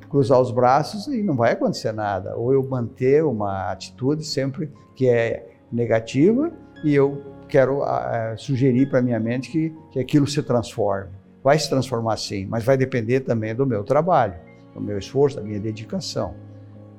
cruzar 0.09 0.40
os 0.40 0.51
braços 0.51 1.07
e 1.07 1.23
não 1.23 1.37
vai 1.37 1.53
acontecer 1.53 1.92
nada. 1.92 2.37
Ou 2.37 2.53
eu 2.53 2.62
manter 2.68 3.25
uma 3.25 3.71
atitude 3.71 4.25
sempre 4.25 4.71
que 4.94 5.09
é 5.09 5.47
negativa 5.73 6.51
e 6.85 6.94
eu 6.94 7.23
quero 7.49 7.83
uh, 7.83 8.37
sugerir 8.37 8.88
para 8.88 9.01
minha 9.01 9.18
mente 9.18 9.51
que, 9.51 9.75
que 9.90 9.99
aquilo 9.99 10.27
se 10.27 10.42
transforme. 10.42 11.17
Vai 11.42 11.59
se 11.59 11.68
transformar 11.68 12.16
sim, 12.16 12.46
mas 12.46 12.64
vai 12.64 12.77
depender 12.77 13.20
também 13.20 13.55
do 13.55 13.66
meu 13.66 13.85
trabalho, 13.85 14.35
do 14.74 14.81
meu 14.81 14.98
esforço, 14.98 15.37
da 15.37 15.42
minha 15.42 15.61
dedicação, 15.61 16.35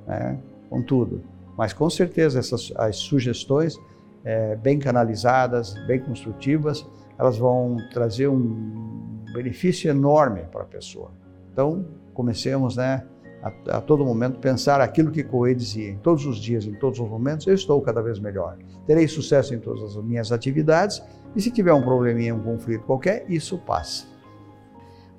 né? 0.07 0.37
com 0.69 0.81
tudo. 0.81 1.21
Mas 1.57 1.73
com 1.73 1.89
certeza 1.89 2.39
essas 2.39 2.71
as 2.75 2.95
sugestões 2.95 3.77
é, 4.23 4.55
bem 4.55 4.79
canalizadas, 4.79 5.73
bem 5.85 5.99
construtivas, 5.99 6.85
elas 7.17 7.37
vão 7.37 7.77
trazer 7.91 8.27
um 8.27 9.23
benefício 9.33 9.89
enorme 9.89 10.41
para 10.51 10.61
a 10.61 10.65
pessoa. 10.65 11.11
Então, 11.51 11.85
comecemos, 12.13 12.77
né, 12.77 13.03
a, 13.41 13.77
a, 13.77 13.81
todo 13.81 14.05
momento 14.05 14.39
pensar 14.39 14.81
aquilo 14.81 15.11
que 15.11 15.23
Coe 15.23 15.53
dizia, 15.55 15.89
em 15.89 15.97
todos 15.97 16.25
os 16.25 16.37
dias, 16.37 16.65
em 16.65 16.73
todos 16.73 16.99
os 16.99 17.09
momentos, 17.09 17.47
eu 17.47 17.53
estou 17.53 17.81
cada 17.81 18.01
vez 18.01 18.19
melhor. 18.19 18.57
Terei 18.85 19.07
sucesso 19.07 19.53
em 19.53 19.59
todas 19.59 19.95
as 19.95 20.03
minhas 20.03 20.31
atividades 20.31 21.01
e 21.35 21.41
se 21.41 21.51
tiver 21.51 21.73
um 21.73 21.81
probleminha, 21.81 22.33
um 22.33 22.41
conflito 22.41 22.85
qualquer, 22.85 23.25
isso 23.29 23.57
passa. 23.57 24.05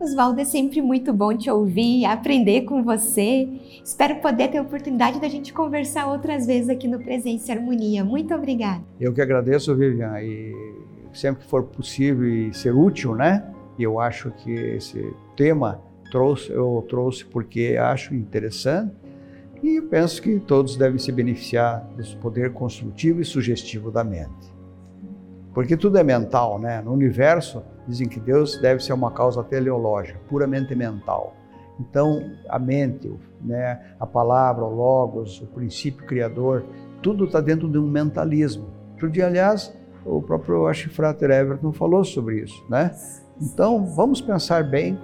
Oswaldo, 0.00 0.40
é 0.40 0.44
sempre 0.44 0.80
muito 0.80 1.12
bom 1.12 1.36
te 1.36 1.50
ouvir, 1.50 2.06
aprender 2.06 2.62
com 2.62 2.82
você. 2.82 3.46
Espero 3.84 4.16
poder 4.16 4.48
ter 4.48 4.56
a 4.56 4.62
oportunidade 4.62 5.20
da 5.20 5.28
gente 5.28 5.52
conversar 5.52 6.06
outras 6.06 6.46
vezes 6.46 6.70
aqui 6.70 6.88
no 6.88 6.98
Presença 6.98 7.52
e 7.52 7.54
Harmonia. 7.54 8.02
Muito 8.02 8.34
obrigada. 8.34 8.82
Eu 8.98 9.12
que 9.12 9.20
agradeço, 9.20 9.76
Vivian, 9.76 10.18
e 10.22 10.54
sempre 11.12 11.44
que 11.44 11.50
for 11.50 11.64
possível 11.64 12.26
e 12.26 12.54
ser 12.54 12.74
útil, 12.74 13.14
né? 13.14 13.44
Eu 13.78 14.00
acho 14.00 14.30
que 14.30 14.50
esse 14.50 15.14
tema 15.36 15.82
trouxe, 16.10 16.50
eu 16.50 16.82
trouxe 16.88 17.26
porque 17.26 17.76
acho 17.78 18.14
interessante 18.14 18.92
e 19.62 19.82
penso 19.82 20.22
que 20.22 20.40
todos 20.40 20.76
devem 20.76 20.98
se 20.98 21.12
beneficiar 21.12 21.86
desse 21.94 22.16
poder 22.16 22.54
construtivo 22.54 23.20
e 23.20 23.24
sugestivo 23.24 23.90
da 23.90 24.02
mente. 24.02 24.49
Porque 25.52 25.76
tudo 25.76 25.98
é 25.98 26.02
mental, 26.02 26.58
né? 26.58 26.80
No 26.80 26.92
universo, 26.92 27.62
dizem 27.86 28.08
que 28.08 28.20
Deus 28.20 28.56
deve 28.58 28.82
ser 28.82 28.92
uma 28.92 29.10
causa 29.10 29.42
teleológica, 29.42 30.18
puramente 30.28 30.74
mental. 30.74 31.34
Então, 31.80 32.30
a 32.48 32.58
mente, 32.58 33.10
né, 33.40 33.80
a 33.98 34.06
palavra, 34.06 34.64
o 34.64 34.74
logos, 34.74 35.40
o 35.40 35.46
princípio 35.46 36.04
criador, 36.04 36.64
tudo 37.02 37.24
está 37.24 37.40
dentro 37.40 37.68
de 37.68 37.78
um 37.78 37.86
mentalismo. 37.86 38.66
Outro 39.02 39.24
aliás, 39.24 39.74
o 40.04 40.20
próprio 40.20 40.66
Ashifrater 40.66 41.30
Everton 41.30 41.72
falou 41.72 42.04
sobre 42.04 42.40
isso, 42.42 42.62
né? 42.68 42.94
Então, 43.40 43.86
vamos 43.86 44.20
pensar 44.20 44.62
bem, 44.62 44.98